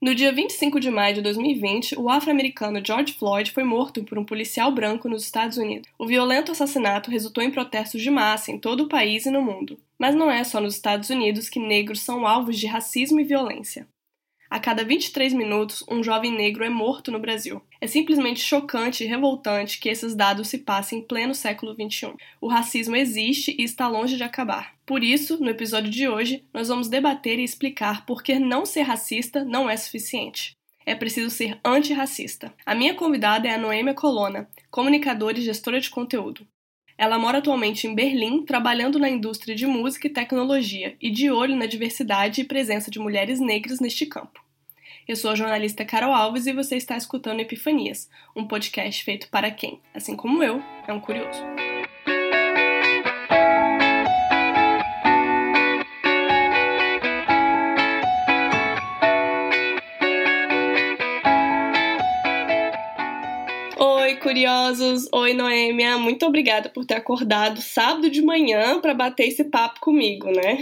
[0.00, 4.24] No dia 25 de maio de 2020, o afro-americano George Floyd foi morto por um
[4.24, 5.90] policial branco nos Estados Unidos.
[5.98, 9.76] O violento assassinato resultou em protestos de massa em todo o país e no mundo.
[9.98, 13.88] Mas não é só nos Estados Unidos que negros são alvos de racismo e violência.
[14.50, 17.60] A cada 23 minutos, um jovem negro é morto no Brasil.
[17.82, 22.14] É simplesmente chocante e revoltante que esses dados se passem em pleno século XXI.
[22.40, 24.74] O racismo existe e está longe de acabar.
[24.86, 28.82] Por isso, no episódio de hoje, nós vamos debater e explicar por que não ser
[28.82, 30.56] racista não é suficiente.
[30.86, 32.50] É preciso ser antirracista.
[32.64, 36.46] A minha convidada é a Noêmia Colonna, comunicadora e gestora de conteúdo.
[36.98, 41.54] Ela mora atualmente em Berlim, trabalhando na indústria de música e tecnologia e de olho
[41.54, 44.44] na diversidade e presença de mulheres negras neste campo.
[45.06, 49.48] Eu sou a jornalista Carol Alves e você está escutando Epifanias, um podcast feito para
[49.48, 51.40] quem, assim como eu, é um curioso.
[64.28, 65.08] Curiosos!
[65.10, 65.96] Oi, Noêmia!
[65.96, 70.58] Muito obrigada por ter acordado sábado de manhã para bater esse papo comigo, né?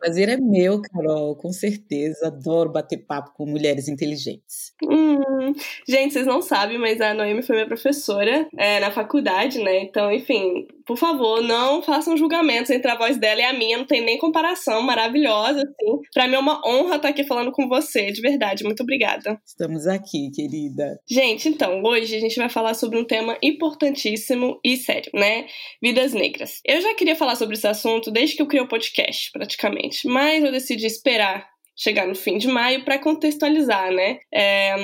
[0.00, 2.26] Prazer é meu, Carol, com certeza.
[2.26, 4.72] Adoro bater papo com mulheres inteligentes.
[4.82, 5.54] Hum,
[5.88, 9.84] gente, vocês não sabem, mas a Noemi foi minha professora é, na faculdade, né?
[9.84, 13.86] Então, enfim, por favor, não façam julgamentos entre a voz dela e a minha, não
[13.86, 16.00] tem nem comparação, maravilhosa, assim.
[16.14, 18.64] Pra mim é uma honra estar aqui falando com você, de verdade.
[18.64, 19.40] Muito obrigada.
[19.44, 20.98] Estamos aqui, querida.
[21.10, 25.46] Gente, então, hoje a gente vai falar sobre um tema importantíssimo e sério, né?
[25.82, 26.60] Vidas negras.
[26.64, 30.44] Eu já queria falar sobre esse assunto desde que eu criei o podcast, praticamente, mas
[30.44, 34.18] eu decidi esperar chegar no fim de maio para contextualizar, né?
[34.32, 34.74] É,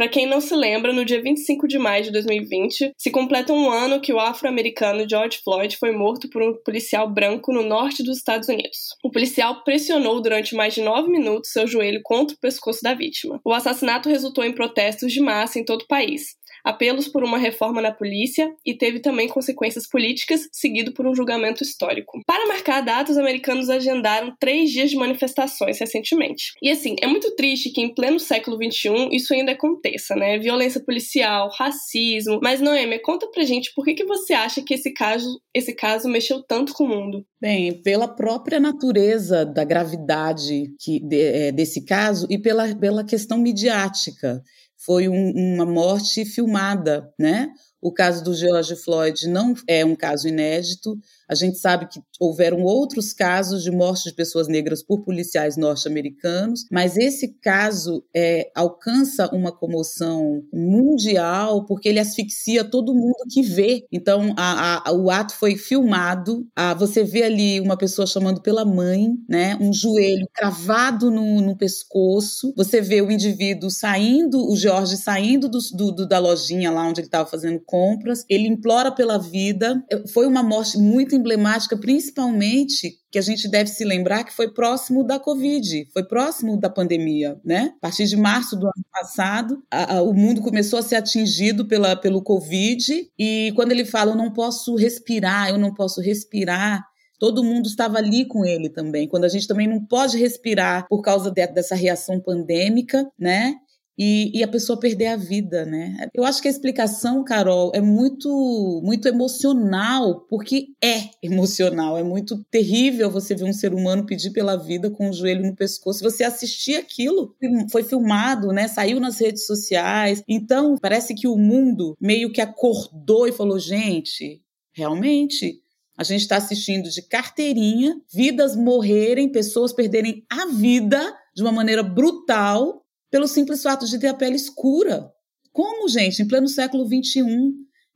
[0.00, 3.70] para quem não se lembra, no dia 25 de maio de 2020, se completa um
[3.70, 8.16] ano que o afro-americano George Floyd foi morto por um policial branco no norte dos
[8.16, 8.96] Estados Unidos.
[9.04, 13.42] O policial pressionou durante mais de nove minutos seu joelho contra o pescoço da vítima.
[13.44, 17.80] O assassinato resultou em protestos de massa em todo o país apelos por uma reforma
[17.80, 22.20] na polícia e teve também consequências políticas, seguido por um julgamento histórico.
[22.26, 26.52] Para marcar a data, os americanos agendaram três dias de manifestações recentemente.
[26.62, 30.38] E assim, é muito triste que em pleno século XXI isso ainda aconteça, né?
[30.38, 32.40] Violência policial, racismo.
[32.42, 36.08] Mas, Noêmia, conta pra gente por que, que você acha que esse caso, esse caso
[36.08, 37.24] mexeu tanto com o mundo?
[37.40, 43.38] Bem, pela própria natureza da gravidade que, de, é, desse caso e pela, pela questão
[43.38, 44.42] midiática
[44.84, 47.52] foi um, uma morte filmada, né?
[47.80, 50.98] O caso do George Floyd não é um caso inédito.
[51.30, 56.66] A gente sabe que houveram outros casos de morte de pessoas negras por policiais norte-americanos,
[56.72, 63.86] mas esse caso é, alcança uma comoção mundial porque ele asfixia todo mundo que vê.
[63.92, 66.46] Então, a, a, o ato foi filmado.
[66.56, 69.56] A, você vê ali uma pessoa chamando pela mãe, né?
[69.60, 72.52] Um joelho cravado no, no pescoço.
[72.56, 75.58] Você vê o indivíduo saindo, o George saindo do,
[75.92, 78.24] do, da lojinha lá onde ele estava fazendo compras.
[78.28, 79.80] Ele implora pela vida.
[80.12, 85.04] Foi uma morte muito emblemática, principalmente que a gente deve se lembrar que foi próximo
[85.04, 87.72] da Covid, foi próximo da pandemia, né?
[87.78, 91.66] A partir de março do ano passado, a, a, o mundo começou a ser atingido
[91.66, 96.84] pela, pelo Covid, e quando ele fala, eu não posso respirar, eu não posso respirar,
[97.18, 99.06] todo mundo estava ali com ele também.
[99.06, 103.54] Quando a gente também não pode respirar por causa de, dessa reação pandêmica, né?
[104.02, 106.08] E, e, a pessoa perder a vida, né?
[106.14, 112.42] Eu acho que a explicação, Carol, é muito, muito emocional, porque é emocional, é muito
[112.44, 116.02] terrível você ver um ser humano pedir pela vida com o joelho no pescoço.
[116.02, 117.36] Você assistir aquilo,
[117.70, 118.68] foi filmado, né?
[118.68, 120.24] Saiu nas redes sociais.
[120.26, 124.40] Então, parece que o mundo meio que acordou e falou: gente,
[124.72, 125.60] realmente
[125.94, 131.82] a gente está assistindo de carteirinha, vidas morrerem, pessoas perderem a vida de uma maneira
[131.82, 132.79] brutal
[133.10, 135.10] pelo simples fato de ter a pele escura.
[135.52, 137.22] Como, gente, em pleno século XXI?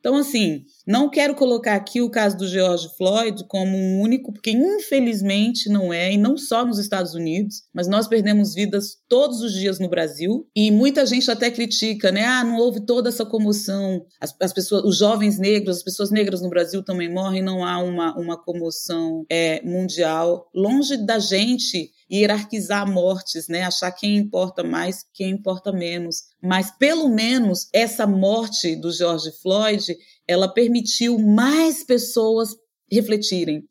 [0.01, 4.51] Então, assim, não quero colocar aqui o caso do George Floyd como um único, porque
[4.51, 9.53] infelizmente não é, e não só nos Estados Unidos, mas nós perdemos vidas todos os
[9.53, 12.25] dias no Brasil, e muita gente até critica, né?
[12.25, 16.43] Ah, não houve toda essa comoção, as, as pessoas, os jovens negros, as pessoas negras
[16.43, 20.49] no Brasil também morrem, não há uma, uma comoção é, mundial.
[20.55, 23.63] Longe da gente hierarquizar mortes, né?
[23.63, 26.25] Achar quem importa mais, quem importa menos.
[26.43, 29.97] Mas pelo menos essa morte do George Floyd,
[30.29, 32.51] ela permitiu mais pessoas
[32.91, 33.65] refletirem,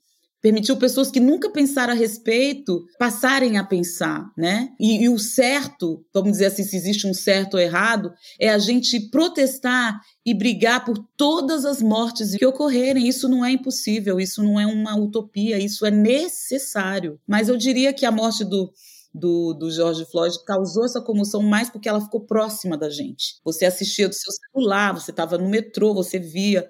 [0.44, 4.70] permitiu pessoas que nunca pensaram a respeito passarem a pensar, né?
[4.78, 8.58] E, e, o certo, vamos dizer assim, se existe um certo ou errado, é a
[8.58, 13.08] gente protestar e brigar por todas as mortes que ocorrerem.
[13.08, 17.18] Isso não é impossível, isso não é uma utopia, isso é necessário.
[17.26, 18.70] Mas eu diria que a morte do
[19.14, 23.40] do, do George Floyd causou essa comoção mais porque ela ficou próxima da gente.
[23.44, 26.68] Você assistia do seu celular, você estava no metrô, você via.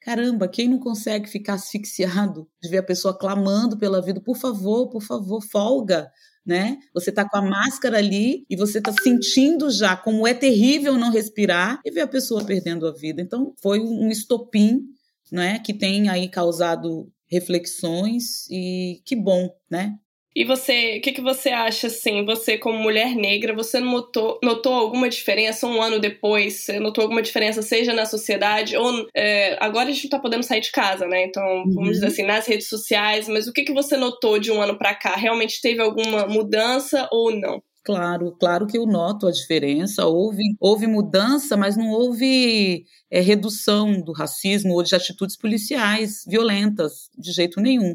[0.00, 4.20] Caramba, quem não consegue ficar asfixiado de ver a pessoa clamando pela vida?
[4.20, 6.10] Por favor, por favor, folga,
[6.44, 6.78] né?
[6.92, 11.10] Você está com a máscara ali e você está sentindo já como é terrível não
[11.10, 13.22] respirar e ver a pessoa perdendo a vida.
[13.22, 14.82] Então, foi um estopim,
[15.32, 19.98] né, que tem aí causado reflexões e que bom, né?
[20.36, 24.72] E você, o que, que você acha, assim, você como mulher negra, você notou, notou
[24.72, 26.54] alguma diferença um ano depois?
[26.54, 29.06] Você notou alguma diferença, seja na sociedade ou...
[29.14, 31.24] É, agora a gente não tá podendo sair de casa, né?
[31.24, 31.92] Então, vamos uhum.
[31.92, 34.92] dizer assim, nas redes sociais, mas o que, que você notou de um ano para
[34.94, 35.14] cá?
[35.14, 37.62] Realmente teve alguma mudança ou não?
[37.84, 40.06] Claro, claro que eu noto a diferença.
[40.06, 47.10] Houve, houve mudança, mas não houve é, redução do racismo ou de atitudes policiais violentas,
[47.16, 47.94] de jeito nenhum.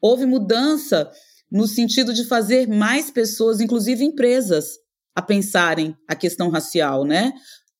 [0.00, 1.10] Houve mudança
[1.50, 4.78] no sentido de fazer mais pessoas, inclusive empresas,
[5.14, 7.32] a pensarem a questão racial, né?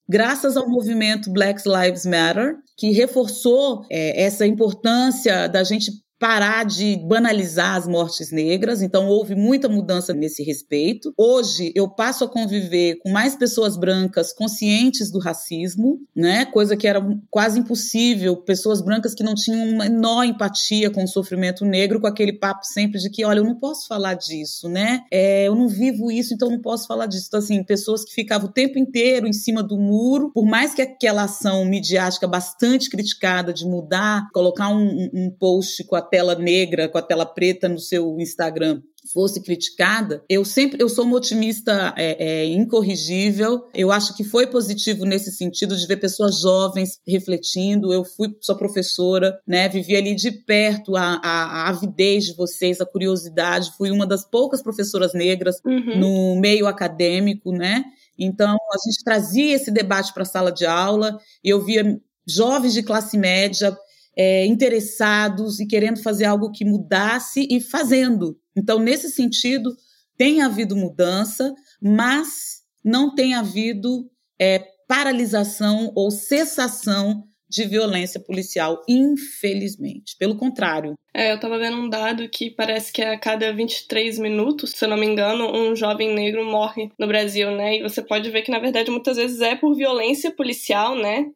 [0.08, 6.96] Graças ao movimento Black Lives Matter, que reforçou é, essa importância da gente parar de
[6.96, 11.12] banalizar as mortes negras, então houve muita mudança nesse respeito.
[11.16, 16.44] Hoje eu passo a conviver com mais pessoas brancas conscientes do racismo, né?
[16.46, 21.08] Coisa que era quase impossível, pessoas brancas que não tinham uma menor empatia com o
[21.08, 25.02] sofrimento negro, com aquele papo sempre de que, olha, eu não posso falar disso, né?
[25.10, 27.26] É, eu não vivo isso, então não posso falar disso.
[27.28, 30.82] Então, assim, pessoas que ficavam o tempo inteiro em cima do muro, por mais que
[30.82, 36.34] aquela ação midiática bastante criticada de mudar, colocar um, um, um post com a tela
[36.34, 38.80] negra, com a tela preta no seu Instagram
[39.12, 43.66] fosse criticada, eu sempre eu sou uma otimista é, é, incorrigível.
[43.74, 47.92] Eu acho que foi positivo nesse sentido de ver pessoas jovens refletindo.
[47.92, 49.68] Eu fui sua professora, né?
[49.68, 53.72] Vivi ali de perto a, a, a avidez de vocês, a curiosidade.
[53.76, 55.98] Fui uma das poucas professoras negras uhum.
[55.98, 57.84] no meio acadêmico, né?
[58.18, 61.18] Então a gente trazia esse debate para a sala de aula.
[61.44, 63.76] E eu via jovens de classe média
[64.16, 68.38] é, interessados e querendo fazer algo que mudasse e fazendo.
[68.56, 69.70] Então, nesse sentido,
[70.16, 74.08] tem havido mudança, mas não tem havido
[74.40, 80.16] é, paralisação ou cessação de violência policial, infelizmente.
[80.18, 80.94] Pelo contrário.
[81.14, 84.88] É, eu estava vendo um dado que parece que a cada 23 minutos, se eu
[84.88, 87.76] não me engano, um jovem negro morre no Brasil, né?
[87.76, 91.26] E você pode ver que, na verdade, muitas vezes é por violência policial, né?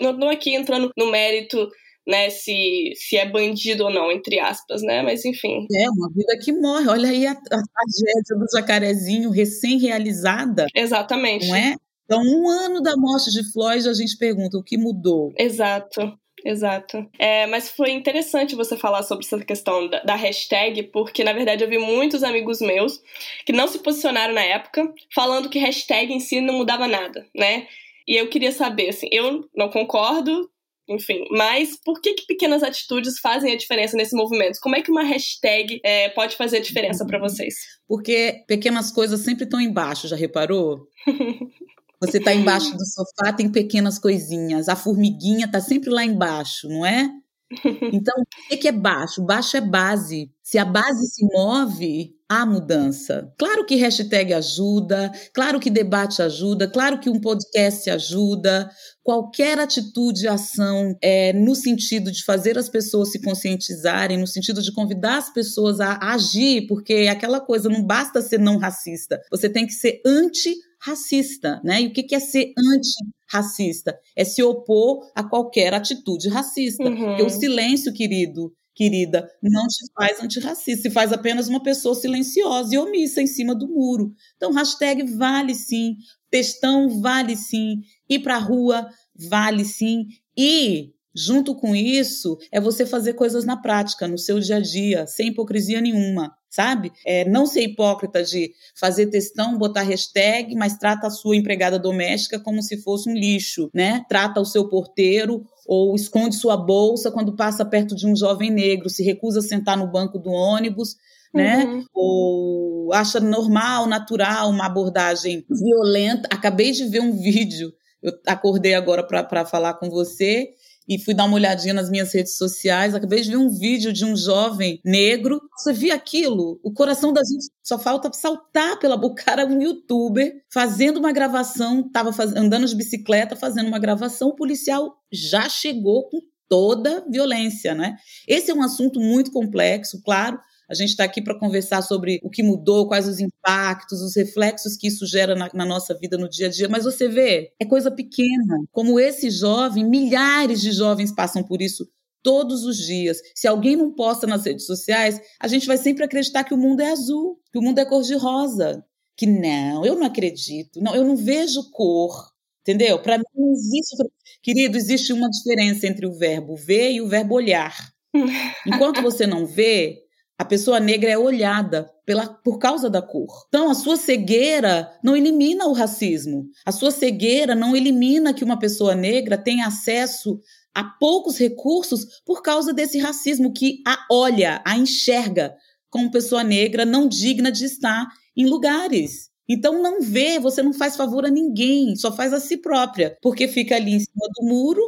[0.00, 1.68] Não, não aqui entrando no mérito
[2.06, 5.02] né, se, se é bandido ou não, entre aspas, né?
[5.02, 5.66] Mas enfim.
[5.72, 6.88] É, uma vida que morre.
[6.88, 10.66] Olha aí a, a tragédia do jacarezinho recém-realizada.
[10.74, 11.48] Exatamente.
[11.48, 11.76] Não é?
[12.04, 15.32] Então, um ano da morte de Floyd, a gente pergunta o que mudou.
[15.38, 16.12] Exato.
[16.44, 17.08] Exato.
[17.18, 21.62] É, mas foi interessante você falar sobre essa questão da, da, hashtag, porque na verdade
[21.62, 23.00] eu vi muitos amigos meus
[23.46, 27.68] que não se posicionaram na época, falando que hashtag em si não mudava nada, né?
[28.06, 30.50] E eu queria saber, assim, eu não concordo,
[30.88, 34.58] enfim, mas por que, que pequenas atitudes fazem a diferença nesse movimento?
[34.60, 37.54] Como é que uma hashtag é, pode fazer a diferença para vocês?
[37.86, 40.88] Porque pequenas coisas sempre estão embaixo, já reparou?
[42.00, 44.68] Você está embaixo do sofá, tem pequenas coisinhas.
[44.68, 47.08] A formiguinha está sempre lá embaixo, não é?
[47.92, 48.14] Então,
[48.50, 49.22] o que é baixo?
[49.22, 50.32] Baixo é base.
[50.42, 53.30] Se a base se move, há mudança.
[53.38, 58.70] Claro que hashtag ajuda, claro que debate ajuda, claro que um podcast ajuda.
[59.02, 64.72] Qualquer atitude, ação é, no sentido de fazer as pessoas se conscientizarem, no sentido de
[64.72, 69.66] convidar as pessoas a agir, porque aquela coisa não basta ser não racista, você tem
[69.66, 70.54] que ser anti
[70.84, 71.82] racista, né?
[71.82, 73.96] E o que é ser antirracista?
[74.16, 76.82] É se opor a qualquer atitude racista.
[76.82, 76.96] Uhum.
[76.96, 82.74] Porque o silêncio, querido, querida, não te faz antirracista, se faz apenas uma pessoa silenciosa
[82.74, 84.12] e omissa em cima do muro.
[84.36, 85.96] Então, hashtag vale sim,
[86.30, 88.88] textão vale sim, ir para a rua
[89.28, 94.56] vale sim, e junto com isso é você fazer coisas na prática, no seu dia
[94.56, 96.92] a dia, sem hipocrisia nenhuma sabe?
[97.06, 102.38] É, não ser hipócrita de fazer textão, botar hashtag, mas trata a sua empregada doméstica
[102.38, 104.04] como se fosse um lixo, né?
[104.06, 108.90] Trata o seu porteiro ou esconde sua bolsa quando passa perto de um jovem negro,
[108.90, 110.96] se recusa a sentar no banco do ônibus,
[111.34, 111.64] né?
[111.64, 111.84] Uhum.
[111.94, 116.28] Ou acha normal, natural uma abordagem violenta.
[116.30, 120.50] Acabei de ver um vídeo, eu acordei agora para falar com você
[120.94, 122.94] e fui dar uma olhadinha nas minhas redes sociais.
[122.94, 125.40] Acabei de ver um vídeo de um jovem negro.
[125.56, 126.60] Você viu aquilo?
[126.62, 129.22] O coração da gente só falta saltar pela boca.
[129.22, 132.34] O cara, um youtuber, fazendo uma gravação, estava faz...
[132.34, 134.28] andando de bicicleta, fazendo uma gravação.
[134.28, 137.96] O policial já chegou com toda violência, né?
[138.28, 140.38] Esse é um assunto muito complexo, claro.
[140.72, 144.74] A gente está aqui para conversar sobre o que mudou, quais os impactos, os reflexos
[144.74, 146.66] que isso gera na, na, nossa vida no dia a dia.
[146.66, 148.56] Mas você vê, é coisa pequena.
[148.70, 151.86] Como esse jovem, milhares de jovens passam por isso
[152.22, 153.18] todos os dias.
[153.34, 156.80] Se alguém não posta nas redes sociais, a gente vai sempre acreditar que o mundo
[156.80, 158.82] é azul, que o mundo é cor de rosa.
[159.14, 160.80] Que não, eu não acredito.
[160.80, 162.32] Não, eu não vejo cor.
[162.62, 162.98] Entendeu?
[163.02, 163.94] Para mim não existe.
[164.42, 167.76] Querido, existe uma diferença entre o verbo ver e o verbo olhar.
[168.66, 170.01] Enquanto você não vê,
[170.42, 173.44] a pessoa negra é olhada pela, por causa da cor.
[173.46, 176.48] Então, a sua cegueira não elimina o racismo.
[176.66, 180.40] A sua cegueira não elimina que uma pessoa negra tenha acesso
[180.74, 185.54] a poucos recursos por causa desse racismo que a olha, a enxerga
[185.88, 189.30] como pessoa negra não digna de estar em lugares.
[189.48, 193.46] Então não vê, você não faz favor a ninguém, só faz a si própria, porque
[193.46, 194.82] fica ali em cima do muro,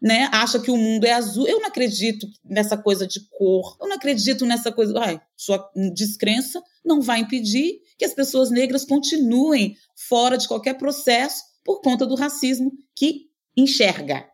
[0.00, 0.28] né?
[0.32, 1.46] Acha que o mundo é azul.
[1.46, 3.76] Eu não acredito nessa coisa de cor.
[3.80, 4.98] Eu não acredito nessa coisa.
[4.98, 9.76] Ai, sua descrença não vai impedir que as pessoas negras continuem
[10.08, 14.29] fora de qualquer processo por conta do racismo que enxerga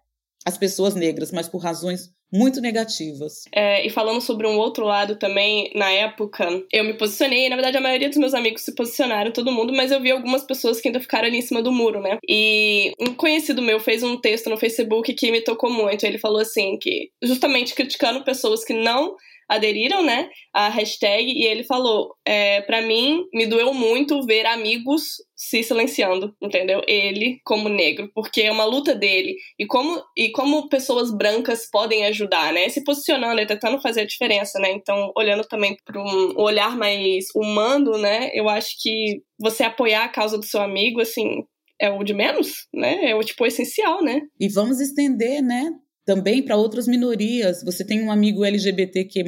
[0.46, 3.42] as pessoas negras, mas por razões muito negativas.
[3.52, 7.76] É, e falando sobre um outro lado também, na época, eu me posicionei, na verdade
[7.76, 10.88] a maioria dos meus amigos se posicionaram, todo mundo, mas eu vi algumas pessoas que
[10.88, 12.18] ainda ficaram ali em cima do muro, né?
[12.28, 16.04] E um conhecido meu fez um texto no Facebook que me tocou muito.
[16.04, 19.14] Ele falou assim que justamente criticando pessoas que não
[19.48, 25.04] aderiram, né, a hashtag, e ele falou, é, para mim, me doeu muito ver amigos
[25.36, 26.80] se silenciando, entendeu?
[26.88, 32.06] Ele como negro, porque é uma luta dele e como e como pessoas brancas podem
[32.06, 32.68] ajudar, né?
[32.70, 34.72] Se posicionando e tentando fazer a diferença, né?
[34.72, 38.30] Então, olhando também para um olhar mais humano, né?
[38.32, 41.42] Eu acho que você apoiar a causa do seu amigo, assim,
[41.78, 43.10] é o de menos, né?
[43.10, 44.22] É o tipo essencial, né?
[44.40, 45.70] E vamos estender, né?
[46.06, 47.62] Também para outras minorias.
[47.64, 49.24] Você tem um amigo LGBTQ+,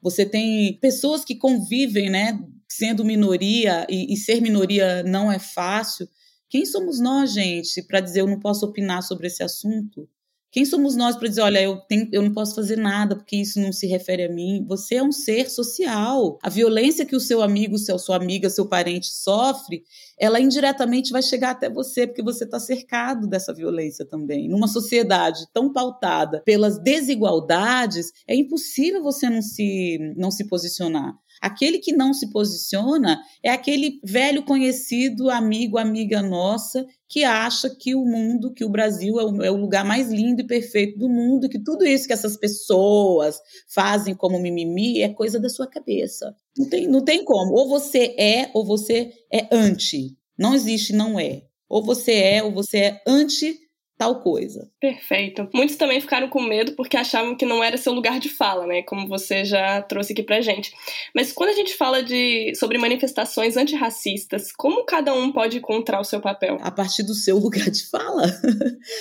[0.00, 2.38] você tem pessoas que convivem, né,
[2.68, 6.08] sendo minoria e, e ser minoria não é fácil.
[6.48, 10.08] Quem somos nós, gente, para dizer eu não posso opinar sobre esse assunto?
[10.52, 13.58] Quem somos nós para dizer, olha, eu, tenho, eu não posso fazer nada porque isso
[13.58, 14.62] não se refere a mim?
[14.68, 16.38] Você é um ser social.
[16.42, 19.82] A violência que o seu amigo, seu, sua amiga, seu parente sofre,
[20.18, 24.46] ela indiretamente vai chegar até você porque você está cercado dessa violência também.
[24.46, 31.14] Numa sociedade tão pautada pelas desigualdades, é impossível você não se, não se posicionar.
[31.42, 37.96] Aquele que não se posiciona é aquele velho conhecido, amigo, amiga nossa, que acha que
[37.96, 41.08] o mundo, que o Brasil é o, é o, lugar mais lindo e perfeito do
[41.08, 43.40] mundo, que tudo isso que essas pessoas
[43.74, 46.32] fazem como mimimi é coisa da sua cabeça.
[46.56, 47.54] Não tem, não tem como.
[47.54, 50.16] Ou você é, ou você é anti.
[50.38, 51.42] Não existe não é.
[51.68, 53.58] Ou você é, ou você é anti
[54.02, 54.68] tal coisa.
[54.80, 55.48] Perfeito.
[55.54, 58.82] Muitos também ficaram com medo porque achavam que não era seu lugar de fala, né?
[58.82, 60.72] Como você já trouxe aqui pra gente.
[61.14, 66.04] Mas quando a gente fala de sobre manifestações antirracistas, como cada um pode encontrar o
[66.04, 66.58] seu papel?
[66.60, 68.24] A partir do seu lugar de fala.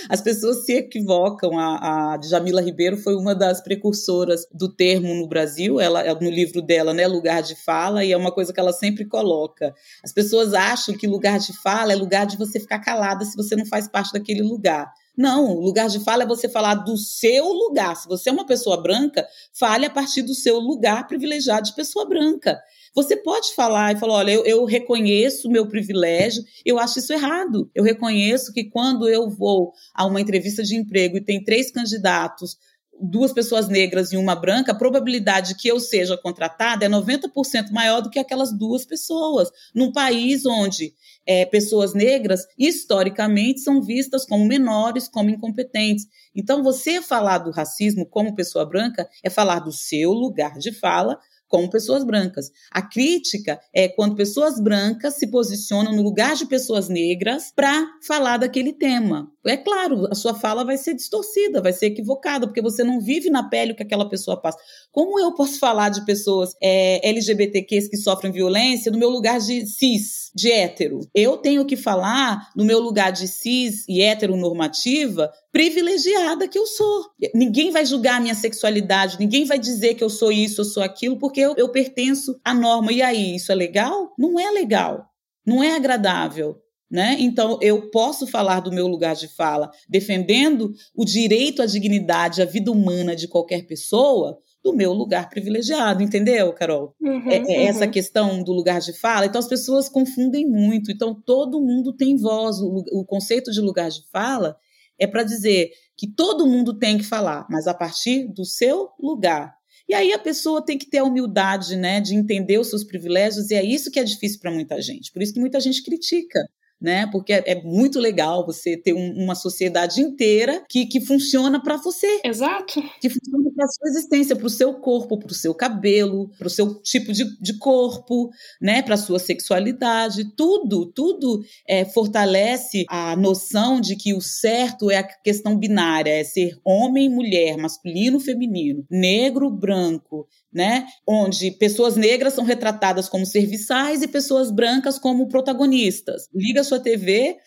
[0.07, 1.57] As pessoas se equivocam.
[1.57, 5.79] A, a Jamila Ribeiro foi uma das precursoras do termo no Brasil.
[5.79, 9.05] Ela no livro dela, né, lugar de fala, e é uma coisa que ela sempre
[9.05, 9.73] coloca.
[10.03, 13.55] As pessoas acham que lugar de fala é lugar de você ficar calada se você
[13.55, 14.90] não faz parte daquele lugar.
[15.17, 17.95] Não, o lugar de fala é você falar do seu lugar.
[17.95, 22.05] Se você é uma pessoa branca, fale a partir do seu lugar privilegiado de pessoa
[22.05, 22.59] branca.
[22.93, 27.13] Você pode falar e falar: olha, eu, eu reconheço o meu privilégio, eu acho isso
[27.13, 27.69] errado.
[27.73, 32.57] Eu reconheço que quando eu vou a uma entrevista de emprego e tem três candidatos
[33.01, 38.01] duas pessoas negras e uma branca, a probabilidade que eu seja contratada é 90% maior
[38.01, 39.49] do que aquelas duas pessoas.
[39.73, 40.93] Num país onde
[41.25, 46.05] é, pessoas negras, historicamente, são vistas como menores, como incompetentes.
[46.35, 51.17] Então, você falar do racismo como pessoa branca é falar do seu lugar de fala
[51.51, 52.49] como pessoas brancas.
[52.71, 58.37] A crítica é quando pessoas brancas se posicionam no lugar de pessoas negras para falar
[58.37, 59.29] daquele tema.
[59.45, 63.29] É claro, a sua fala vai ser distorcida, vai ser equivocada, porque você não vive
[63.29, 64.57] na pele o que aquela pessoa passa.
[64.91, 69.65] Como eu posso falar de pessoas é, LGBTQs que sofrem violência no meu lugar de
[69.65, 70.99] cis, de hétero?
[71.15, 77.05] Eu tenho que falar no meu lugar de cis e heteronormativa privilegiada que eu sou.
[77.33, 80.83] Ninguém vai julgar a minha sexualidade, ninguém vai dizer que eu sou isso, eu sou
[80.83, 82.91] aquilo, porque eu, eu pertenço à norma.
[82.91, 84.13] E aí, isso é legal?
[84.17, 85.05] Não é legal.
[85.45, 86.60] Não é agradável.
[86.91, 87.15] Né?
[87.19, 92.45] Então, eu posso falar do meu lugar de fala, defendendo o direito à dignidade, à
[92.45, 96.93] vida humana de qualquer pessoa, do meu lugar privilegiado, entendeu, Carol?
[97.01, 97.67] Uhum, é, é uhum.
[97.67, 99.25] essa questão do lugar de fala.
[99.25, 100.91] Então, as pessoas confundem muito.
[100.91, 102.59] Então, todo mundo tem voz.
[102.59, 104.57] O, o conceito de lugar de fala
[104.99, 109.55] é para dizer que todo mundo tem que falar, mas a partir do seu lugar.
[109.87, 113.49] E aí a pessoa tem que ter a humildade, né, de entender os seus privilégios,
[113.49, 115.11] e é isso que é difícil para muita gente.
[115.11, 116.39] Por isso que muita gente critica
[116.81, 117.07] né?
[117.11, 121.77] Porque é, é muito legal você ter um, uma sociedade inteira que, que funciona para
[121.77, 122.21] você.
[122.23, 122.81] Exato.
[122.99, 126.49] Que funciona para sua existência, para o seu corpo, para o seu cabelo, para o
[126.49, 128.81] seu tipo de, de corpo, né?
[128.81, 135.03] Para sua sexualidade, tudo, tudo é, fortalece a noção de que o certo é a
[135.03, 140.85] questão binária, é ser homem, mulher, masculino, feminino, negro, branco, né?
[141.07, 146.23] Onde pessoas negras são retratadas como serviçais e pessoas brancas como protagonistas.
[146.33, 147.37] Liga sua TV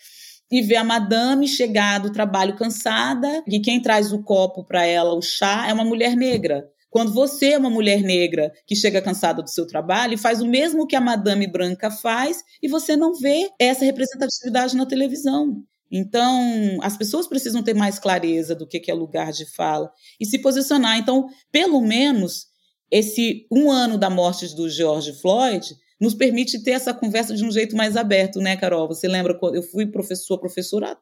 [0.51, 5.13] e vê a madame chegar do trabalho cansada e quem traz o copo para ela,
[5.15, 6.65] o chá, é uma mulher negra.
[6.89, 10.47] Quando você é uma mulher negra que chega cansada do seu trabalho e faz o
[10.47, 15.61] mesmo que a madame branca faz e você não vê essa representatividade na televisão.
[15.91, 20.39] Então, as pessoas precisam ter mais clareza do que é lugar de fala e se
[20.39, 20.97] posicionar.
[20.97, 22.47] Então, pelo menos,
[22.91, 27.51] esse um ano da morte do George Floyd nos permite ter essa conversa de um
[27.51, 28.87] jeito mais aberto, né, Carol?
[28.87, 30.97] Você lembra quando eu fui professor, professora,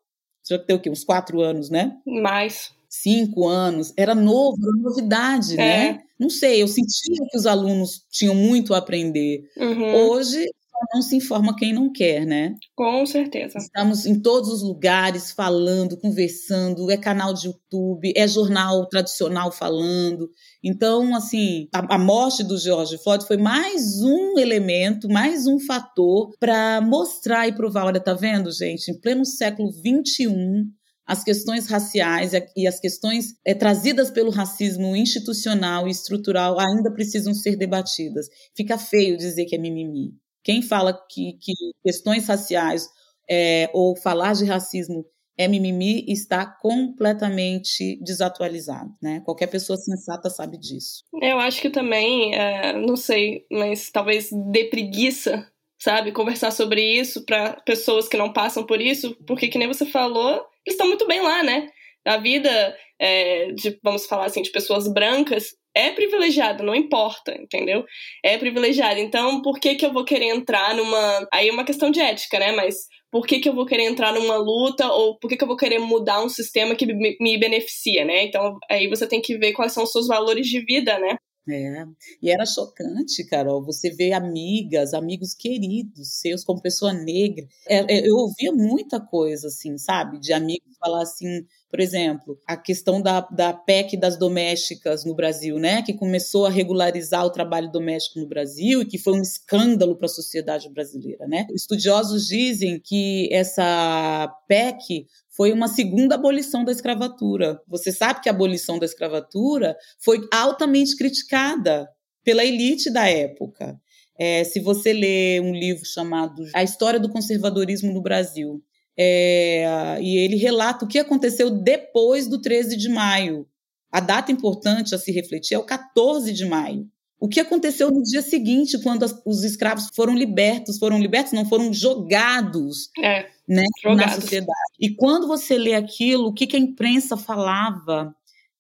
[0.48, 0.90] já tem o quê?
[0.90, 1.98] Uns quatro anos, né?
[2.06, 2.72] Mais.
[2.90, 3.92] Cinco anos.
[3.98, 5.64] Era novo, era novidade, né?
[5.88, 5.94] é.
[5.94, 6.00] né?
[6.20, 9.50] Não sei, eu sentia que os alunos tinham muito a aprender.
[9.58, 9.96] Uhum.
[10.10, 10.48] Hoje,
[10.94, 12.56] não se informa quem não quer, né?
[12.76, 13.58] Com certeza.
[13.58, 20.30] Estamos em todos os lugares falando, conversando, é canal de YouTube, é jornal tradicional falando.
[20.64, 26.32] Então, assim, a, a morte do George Floyd foi mais um elemento, mais um fator
[26.40, 30.66] para mostrar e provar, olha, tá vendo, gente, em pleno século 21,
[31.06, 37.34] as questões raciais e as questões é, trazidas pelo racismo institucional e estrutural ainda precisam
[37.34, 38.28] ser debatidas.
[38.56, 40.14] Fica feio dizer que é mimimi.
[40.44, 42.90] Quem fala que, que questões raciais
[43.30, 45.06] é, ou falar de racismo
[45.38, 49.22] é mimimi está completamente desatualizado, né?
[49.26, 51.04] Qualquer pessoa sensata sabe disso.
[51.22, 57.26] Eu acho que também, é, não sei, mas talvez dê preguiça, sabe, conversar sobre isso
[57.26, 60.36] para pessoas que não passam por isso, porque que nem você falou,
[60.66, 61.70] eles estão muito bem lá, né?
[62.06, 67.84] A vida é, de, vamos falar assim, de pessoas brancas é privilegiada, não importa, entendeu?
[68.24, 69.00] É privilegiada.
[69.00, 71.28] Então, por que que eu vou querer entrar numa.
[71.34, 72.52] Aí é uma questão de ética, né?
[72.52, 72.76] Mas
[73.12, 75.58] por que que eu vou querer entrar numa luta ou por que que eu vou
[75.58, 78.24] querer mudar um sistema que me beneficia, né?
[78.24, 81.18] Então, aí você tem que ver quais são os seus valores de vida, né?
[81.50, 81.86] É,
[82.22, 87.46] e era chocante, Carol, você vê amigas, amigos queridos seus como pessoa negra.
[87.68, 90.20] É, é, eu ouvia muita coisa, assim, sabe?
[90.20, 95.58] De amigos falar assim, por exemplo, a questão da, da PEC das domésticas no Brasil,
[95.60, 95.82] né?
[95.82, 100.06] Que começou a regularizar o trabalho doméstico no Brasil e que foi um escândalo para
[100.06, 101.46] a sociedade brasileira, né?
[101.54, 107.60] Estudiosos dizem que essa PEC foi uma segunda abolição da escravatura.
[107.68, 111.90] Você sabe que a abolição da escravatura foi altamente criticada
[112.24, 113.80] pela elite da época.
[114.18, 118.64] É, se você lê um livro chamado A História do Conservadorismo no Brasil,
[118.98, 123.48] é, e ele relata o que aconteceu depois do 13 de maio.
[123.92, 126.88] A data importante a se refletir é o 14 de maio.
[127.20, 130.78] O que aconteceu no dia seguinte, quando as, os escravos foram libertos?
[130.78, 134.16] Foram libertos, não foram jogados, é, né, jogados.
[134.16, 134.60] na sociedade.
[134.80, 138.16] E quando você lê aquilo, o que, que a imprensa falava?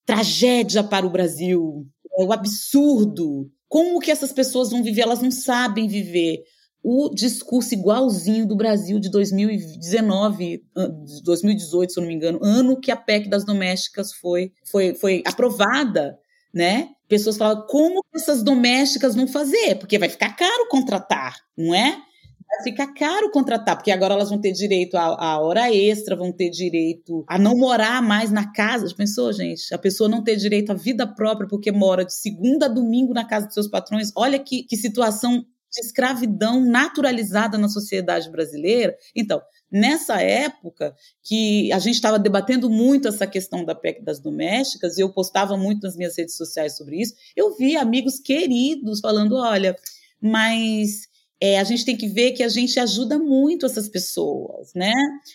[0.06, 1.86] Tragédia para o Brasil,
[2.17, 3.50] é o absurdo.
[3.67, 5.02] Como que essas pessoas vão viver?
[5.02, 6.43] Elas não sabem viver
[6.84, 10.62] o discurso igualzinho do Brasil de 2019,
[11.24, 15.24] 2018, se eu não me engano, ano que a PEC das domésticas foi, foi, foi
[15.26, 16.19] aprovada,
[16.54, 16.89] né?
[17.08, 19.76] Pessoas falam, como essas domésticas vão fazer?
[19.80, 21.98] Porque vai ficar caro contratar, não é?
[22.47, 26.49] Vai ficar caro contratar, porque agora elas vão ter direito à, hora extra, vão ter
[26.49, 28.88] direito a não morar mais na casa.
[28.88, 29.73] Já pensou, gente?
[29.73, 33.25] A pessoa não ter direito à vida própria porque mora de segunda a domingo na
[33.25, 34.12] casa dos seus patrões.
[34.15, 38.95] Olha que, que situação de escravidão naturalizada na sociedade brasileira.
[39.15, 44.97] Então, nessa época que a gente estava debatendo muito essa questão da PEC das domésticas,
[44.97, 49.36] e eu postava muito nas minhas redes sociais sobre isso, eu vi amigos queridos falando:
[49.36, 49.75] olha,
[50.21, 51.08] mas
[51.45, 54.93] é, a gente tem que ver que a gente ajuda muito essas pessoas, né?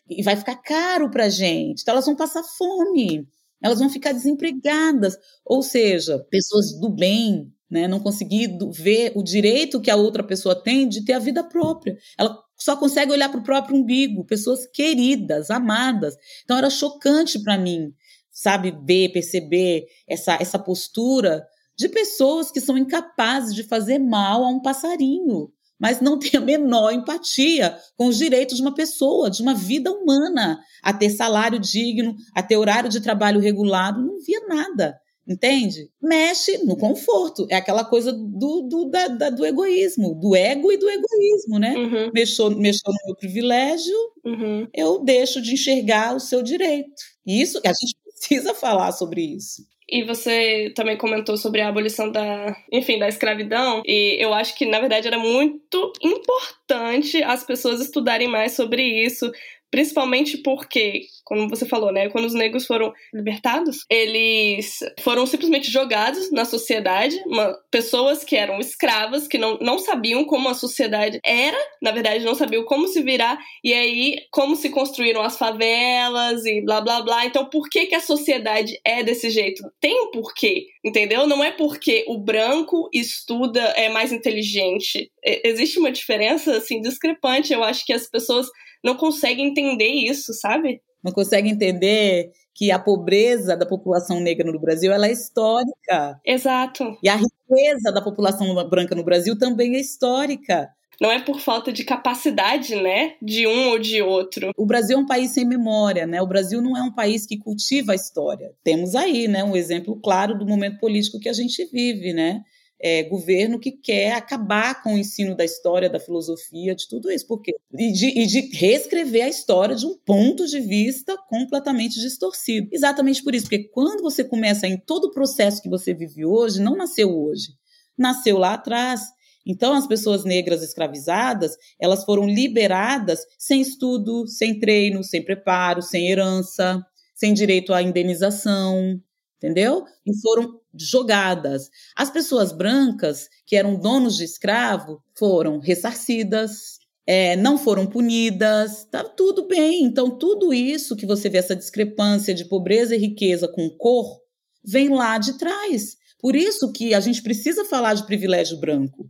[0.09, 3.29] E vai ficar caro para a gente, então elas vão passar fome,
[3.62, 5.18] elas vão ficar desempregadas.
[5.44, 7.87] Ou seja, pessoas do bem, né?
[7.87, 11.99] Não conseguir ver o direito que a outra pessoa tem de ter a vida própria.
[12.16, 16.16] Ela só consegue olhar para o próprio umbigo, pessoas queridas, amadas.
[16.42, 17.92] Então era chocante para mim,
[18.33, 21.44] sabe, ver, perceber essa, essa postura
[21.77, 26.41] de pessoas que são incapazes de fazer mal a um passarinho, mas não têm a
[26.41, 31.59] menor empatia com os direitos de uma pessoa, de uma vida humana, a ter salário
[31.59, 35.91] digno, a ter horário de trabalho regulado, não via nada Entende?
[36.01, 37.47] Mexe no conforto.
[37.51, 41.75] É aquela coisa do, do, da, da, do egoísmo, do ego e do egoísmo, né?
[41.77, 42.11] Uhum.
[42.14, 44.67] Mexeu, mexeu no meu privilégio, Uhum.
[44.75, 46.91] eu deixo de enxergar o seu direito.
[47.27, 49.62] Isso, a gente precisa falar sobre isso.
[49.90, 54.66] E você também comentou sobre a abolição da, enfim, da escravidão, e eu acho que
[54.66, 59.31] na verdade era muito importante as pessoas estudarem mais sobre isso,
[59.70, 66.31] Principalmente porque, como você falou, né, quando os negros foram libertados, eles foram simplesmente jogados
[66.33, 71.59] na sociedade, uma, pessoas que eram escravas, que não, não sabiam como a sociedade era,
[71.83, 76.62] na verdade não sabiam como se virar, e aí como se construíram as favelas e
[76.62, 77.26] blá blá blá.
[77.26, 79.62] Então por que, que a sociedade é desse jeito?
[79.81, 81.26] Tem um porquê, entendeu?
[81.26, 85.11] Não é porque o branco estuda, é mais inteligente.
[85.22, 87.52] existe uma diferença, assim, discrepante.
[87.52, 88.46] Eu acho que as pessoas
[88.85, 90.81] não consegue entender isso, sabe?
[91.03, 96.21] Não consegue entender que a pobreza da população negra no Brasil ela é histórica.
[96.27, 96.99] Exato.
[97.03, 100.69] E a riqueza da população branca no Brasil também é histórica.
[101.01, 104.51] Não é por falta de capacidade, né, de um ou de outro.
[104.57, 106.21] O Brasil é um país sem memória, né?
[106.21, 108.53] O Brasil não é um país que cultiva a história.
[108.64, 112.43] Temos aí, né, um exemplo claro do momento político que a gente vive, né?
[112.81, 117.27] É, governo que quer acabar com o ensino da história, da filosofia, de tudo isso.
[117.27, 117.55] Por quê?
[117.73, 122.69] E de, e de reescrever a história de um ponto de vista completamente distorcido.
[122.73, 126.61] Exatamente por isso, porque quando você começa em todo o processo que você vive hoje,
[126.61, 127.49] não nasceu hoje,
[127.97, 129.01] nasceu lá atrás.
[129.45, 136.11] Então, as pessoas negras escravizadas, elas foram liberadas sem estudo, sem treino, sem preparo, sem
[136.11, 139.01] herança, sem direito à indenização,
[139.38, 139.85] entendeu?
[140.07, 141.71] E foram jogadas.
[141.97, 149.03] As pessoas brancas, que eram donos de escravo, foram ressarcidas, é, não foram punidas, tá
[149.03, 149.83] tudo bem.
[149.83, 154.21] Então, tudo isso que você vê, essa discrepância de pobreza e riqueza com cor,
[154.62, 155.97] vem lá de trás.
[156.21, 159.09] Por isso que a gente precisa falar de privilégio branco.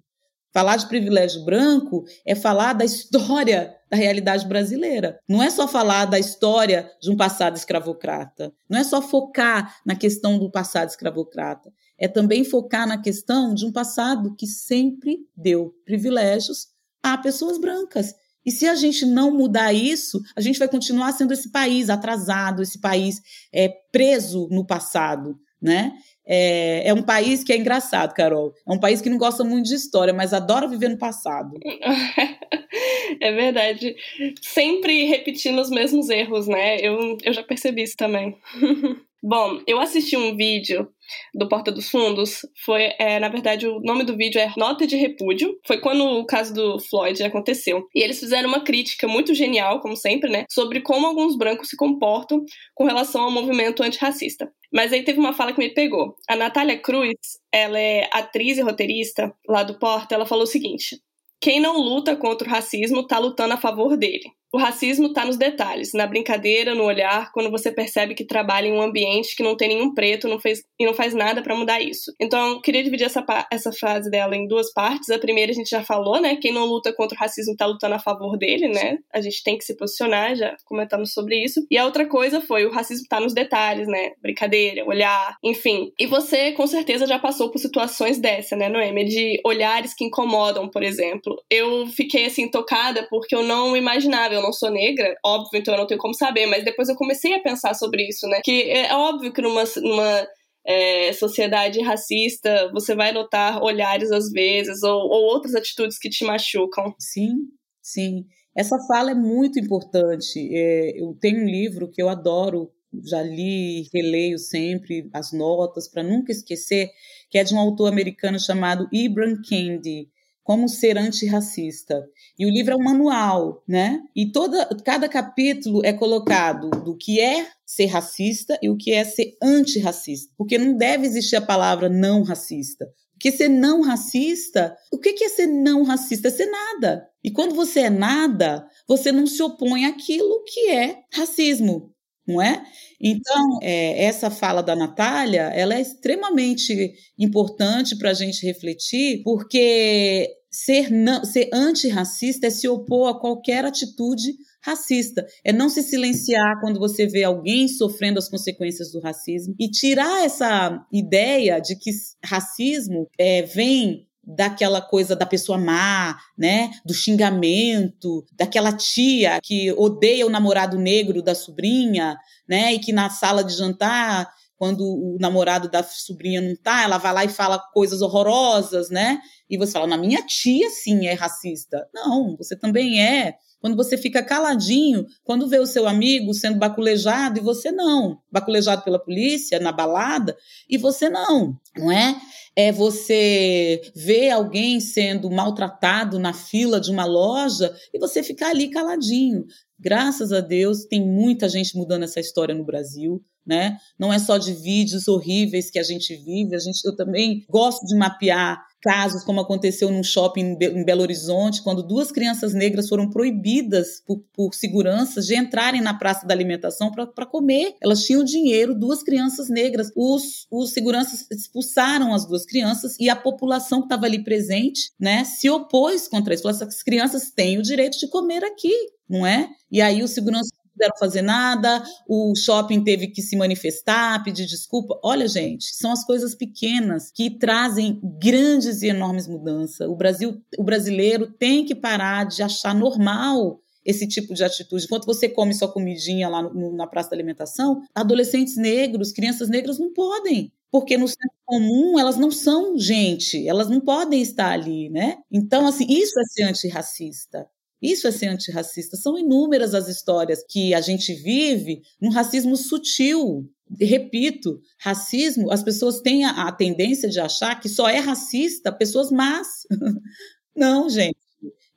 [0.52, 5.18] Falar de privilégio branco é falar da história da realidade brasileira.
[5.28, 8.52] Não é só falar da história de um passado escravocrata.
[8.68, 11.72] Não é só focar na questão do passado escravocrata.
[11.98, 16.68] É também focar na questão de um passado que sempre deu privilégios
[17.02, 18.14] a pessoas brancas.
[18.44, 22.62] E se a gente não mudar isso, a gente vai continuar sendo esse país atrasado,
[22.62, 23.20] esse país
[23.52, 25.92] é, preso no passado, né?
[26.30, 28.52] É, é, um país que é engraçado, Carol.
[28.66, 31.58] É um país que não gosta muito de história, mas adora viver no passado.
[33.20, 33.96] é verdade.
[34.42, 36.76] Sempre repetindo os mesmos erros, né?
[36.80, 38.36] Eu, eu já percebi isso também.
[39.20, 40.88] Bom, eu assisti um vídeo
[41.34, 42.46] do Porta dos Fundos.
[42.64, 45.58] Foi, é, na verdade, o nome do vídeo é Nota de Repúdio.
[45.66, 47.84] Foi quando o caso do Floyd aconteceu.
[47.92, 50.44] E eles fizeram uma crítica muito genial, como sempre, né?
[50.48, 52.44] Sobre como alguns brancos se comportam
[52.76, 54.48] com relação ao movimento antirracista.
[54.72, 56.14] Mas aí teve uma fala que me pegou.
[56.28, 57.14] A Natália Cruz,
[57.52, 60.96] ela é atriz e roteirista lá do Porta, ela falou o seguinte:
[61.40, 64.30] quem não luta contra o racismo está lutando a favor dele.
[64.52, 68.72] O racismo está nos detalhes, na brincadeira, no olhar, quando você percebe que trabalha em
[68.72, 71.80] um ambiente que não tem nenhum preto não fez, e não faz nada para mudar
[71.80, 72.12] isso.
[72.18, 75.10] Então, queria dividir essa, essa frase dela em duas partes.
[75.10, 76.36] A primeira a gente já falou, né?
[76.36, 78.98] Quem não luta contra o racismo está lutando a favor dele, né?
[79.12, 81.66] A gente tem que se posicionar, já comentamos sobre isso.
[81.70, 84.12] E a outra coisa foi o racismo está nos detalhes, né?
[84.22, 85.92] Brincadeira, olhar, enfim.
[85.98, 89.04] E você, com certeza, já passou por situações dessa, né, Noemi?
[89.04, 91.36] De olhares que incomodam, por exemplo.
[91.50, 95.78] Eu fiquei, assim, tocada porque eu não imaginava eu não sou negra, óbvio, então eu
[95.78, 98.40] não tenho como saber, mas depois eu comecei a pensar sobre isso, né?
[98.42, 100.28] Que é óbvio que numa, numa
[100.66, 106.24] é, sociedade racista você vai notar olhares às vezes ou, ou outras atitudes que te
[106.24, 106.94] machucam.
[106.98, 107.36] Sim,
[107.82, 108.24] sim.
[108.56, 110.48] Essa fala é muito importante.
[110.52, 112.70] É, eu tenho um livro que eu adoro,
[113.04, 116.90] já li, releio sempre as notas para nunca esquecer,
[117.30, 120.08] que é de um autor americano chamado Ibram Kendi
[120.48, 122.02] como ser antirracista.
[122.38, 124.00] E o livro é um manual, né?
[124.16, 129.04] E toda, cada capítulo é colocado do que é ser racista e o que é
[129.04, 130.32] ser antirracista.
[130.38, 132.86] Porque não deve existir a palavra não racista.
[133.12, 136.28] Porque ser não racista, o que é ser não racista?
[136.28, 137.06] É ser nada.
[137.22, 141.92] E quando você é nada, você não se opõe àquilo que é racismo,
[142.26, 142.64] não é?
[142.98, 150.37] Então, é, essa fala da Natália, ela é extremamente importante para a gente refletir, porque
[150.50, 150.88] ser,
[151.24, 155.26] ser antirracista é se opor a qualquer atitude racista.
[155.44, 160.24] É não se silenciar quando você vê alguém sofrendo as consequências do racismo e tirar
[160.24, 161.90] essa ideia de que
[162.24, 170.26] racismo é, vem daquela coisa da pessoa má, né, do xingamento, daquela tia que odeia
[170.26, 172.14] o namorado negro da sobrinha,
[172.46, 176.98] né, e que na sala de jantar quando o namorado da sobrinha não tá, ela
[176.98, 179.20] vai lá e fala coisas horrorosas, né?
[179.48, 181.88] E você fala, na minha tia sim é racista.
[181.94, 183.36] Não, você também é.
[183.60, 188.82] Quando você fica caladinho, quando vê o seu amigo sendo baculejado e você não, baculejado
[188.82, 190.36] pela polícia na balada
[190.68, 192.16] e você não, não é?
[192.54, 198.68] É você ver alguém sendo maltratado na fila de uma loja e você ficar ali
[198.68, 199.44] caladinho.
[199.78, 203.22] Graças a Deus, tem muita gente mudando essa história no Brasil.
[203.48, 203.78] Né?
[203.98, 207.86] Não é só de vídeos horríveis que a gente vive, a gente, eu também gosto
[207.86, 213.10] de mapear casos como aconteceu num shopping em Belo Horizonte, quando duas crianças negras foram
[213.10, 217.74] proibidas por, por seguranças de entrarem na praça da alimentação para comer.
[217.80, 219.90] Elas tinham dinheiro, duas crianças negras.
[219.96, 225.24] Os, os seguranças expulsaram as duas crianças e a população que estava ali presente né,
[225.24, 226.42] se opôs contra isso.
[226.42, 228.74] Falou, essas crianças têm o direito de comer aqui,
[229.08, 229.48] não é?
[229.70, 234.98] E aí os seguranças puderam fazer nada, o shopping teve que se manifestar, pedir desculpa.
[235.02, 239.88] Olha, gente, são as coisas pequenas que trazem grandes e enormes mudanças.
[239.88, 244.84] O Brasil, o brasileiro tem que parar de achar normal esse tipo de atitude.
[244.84, 249.78] Enquanto você come sua comidinha lá no, na praça da alimentação, adolescentes negros, crianças negras
[249.78, 250.52] não podem.
[250.70, 255.16] Porque no centro comum elas não são gente, elas não podem estar ali, né?
[255.32, 257.48] Então, assim, isso é ser antirracista.
[257.80, 258.96] Isso é ser antirracista.
[258.96, 263.48] São inúmeras as histórias que a gente vive num racismo sutil.
[263.78, 269.10] Repito, racismo, as pessoas têm a, a tendência de achar que só é racista pessoas
[269.10, 269.46] más.
[270.56, 271.17] Não, gente.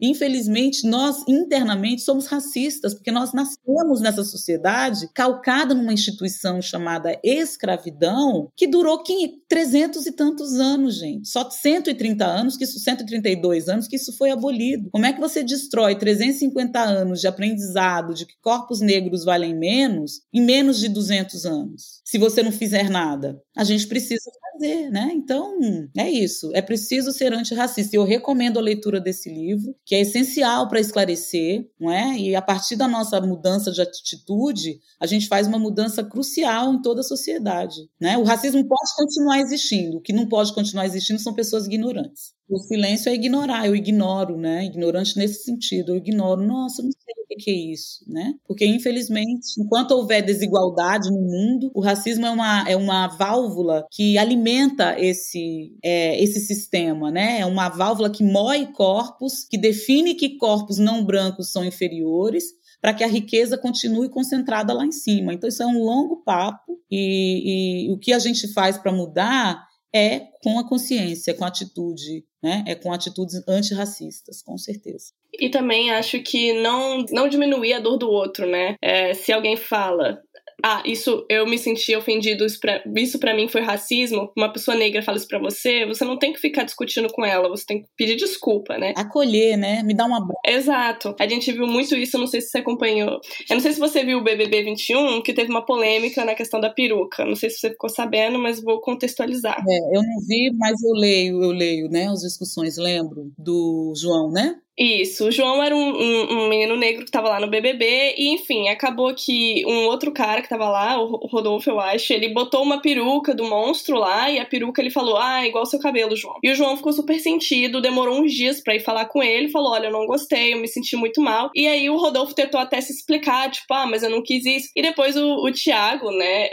[0.02, 8.50] Infelizmente, nós internamente somos racistas, porque nós nascemos nessa sociedade calcada numa instituição chamada escravidão,
[8.56, 9.04] que durou
[9.48, 11.28] 300 e tantos anos, gente.
[11.28, 14.90] Só 130 anos, que isso, 132 anos que isso foi abolido.
[14.92, 20.22] Como é que você destrói 350 anos de aprendizado de que corpos negros valem menos
[20.34, 22.02] em menos de 200 anos?
[22.04, 23.40] Se você não fizer nada.
[23.56, 25.12] A gente precisa fazer, né?
[25.14, 25.58] Então,
[25.98, 26.50] é isso.
[26.54, 27.96] É preciso ser antirracista.
[27.96, 32.18] Eu recomendo a leitura desse livro, que é essencial para esclarecer, não é?
[32.18, 36.82] E a partir da nossa mudança de atitude, a gente faz uma mudança crucial em
[36.82, 38.18] toda a sociedade, né?
[38.18, 42.32] O racismo pode continuar existindo, o que não pode continuar existindo são pessoas ignorantes.
[42.52, 44.66] O silêncio é ignorar, eu ignoro, né?
[44.66, 48.34] Ignorante nesse sentido, eu ignoro, nossa, não sei o que é isso, né?
[48.46, 54.18] Porque, infelizmente, enquanto houver desigualdade no mundo, o racismo é uma, é uma válvula que
[54.18, 57.40] alimenta esse, é, esse sistema, né?
[57.40, 62.44] É uma válvula que moe corpos, que define que corpos não brancos são inferiores,
[62.82, 65.34] para que a riqueza continue concentrada lá em cima.
[65.34, 69.64] Então, isso é um longo papo, e, e o que a gente faz para mudar
[69.94, 72.64] é com a consciência, com a atitude, né?
[72.68, 75.14] É com atitudes antirracistas, com certeza.
[75.34, 78.76] E também acho que não, não diminuir a dor do outro, né?
[78.82, 80.22] É, se alguém fala,
[80.64, 84.76] ah, isso eu me senti ofendido, isso pra, isso pra mim foi racismo, uma pessoa
[84.76, 87.82] negra fala isso pra você, você não tem que ficar discutindo com ela, você tem
[87.82, 88.94] que pedir desculpa, né?
[88.96, 89.84] Acolher, né?
[89.84, 91.16] Me dá uma Exato.
[91.20, 93.20] A gente viu muito isso, não sei se você acompanhou.
[93.50, 96.60] Eu não sei se você viu o BBB 21, que teve uma polêmica na questão
[96.60, 97.26] da peruca.
[97.26, 99.64] Não sei se você ficou sabendo, mas vou contextualizar.
[99.68, 104.32] É, eu não vi, mas eu leio, eu leio, né, as discussões, lembro do João,
[104.32, 104.56] né?
[104.84, 108.30] Isso, o João era um, um, um menino negro que tava lá no BBB, e
[108.30, 112.64] enfim, acabou que um outro cara que tava lá, o Rodolfo, eu acho, ele botou
[112.64, 116.40] uma peruca do monstro lá, e a peruca ele falou, ah, igual seu cabelo, João.
[116.42, 119.72] E o João ficou super sentido, demorou uns dias pra ir falar com ele, falou,
[119.72, 121.52] olha, eu não gostei, eu me senti muito mal.
[121.54, 124.70] E aí o Rodolfo tentou até se explicar, tipo, ah, mas eu não quis isso.
[124.76, 126.50] E depois o, o Thiago, né,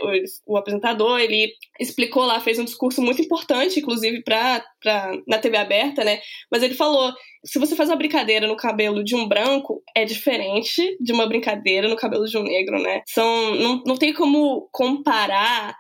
[0.47, 5.39] o, o apresentador, ele explicou lá, fez um discurso muito importante, inclusive, pra, pra, na
[5.39, 6.21] TV aberta, né,
[6.53, 7.11] mas ele falou
[7.45, 11.89] se você faz uma brincadeira no cabelo de um branco, é diferente de uma brincadeira
[11.89, 13.03] no cabelo de um negro, né?
[13.07, 15.77] São, não, não tem como comparar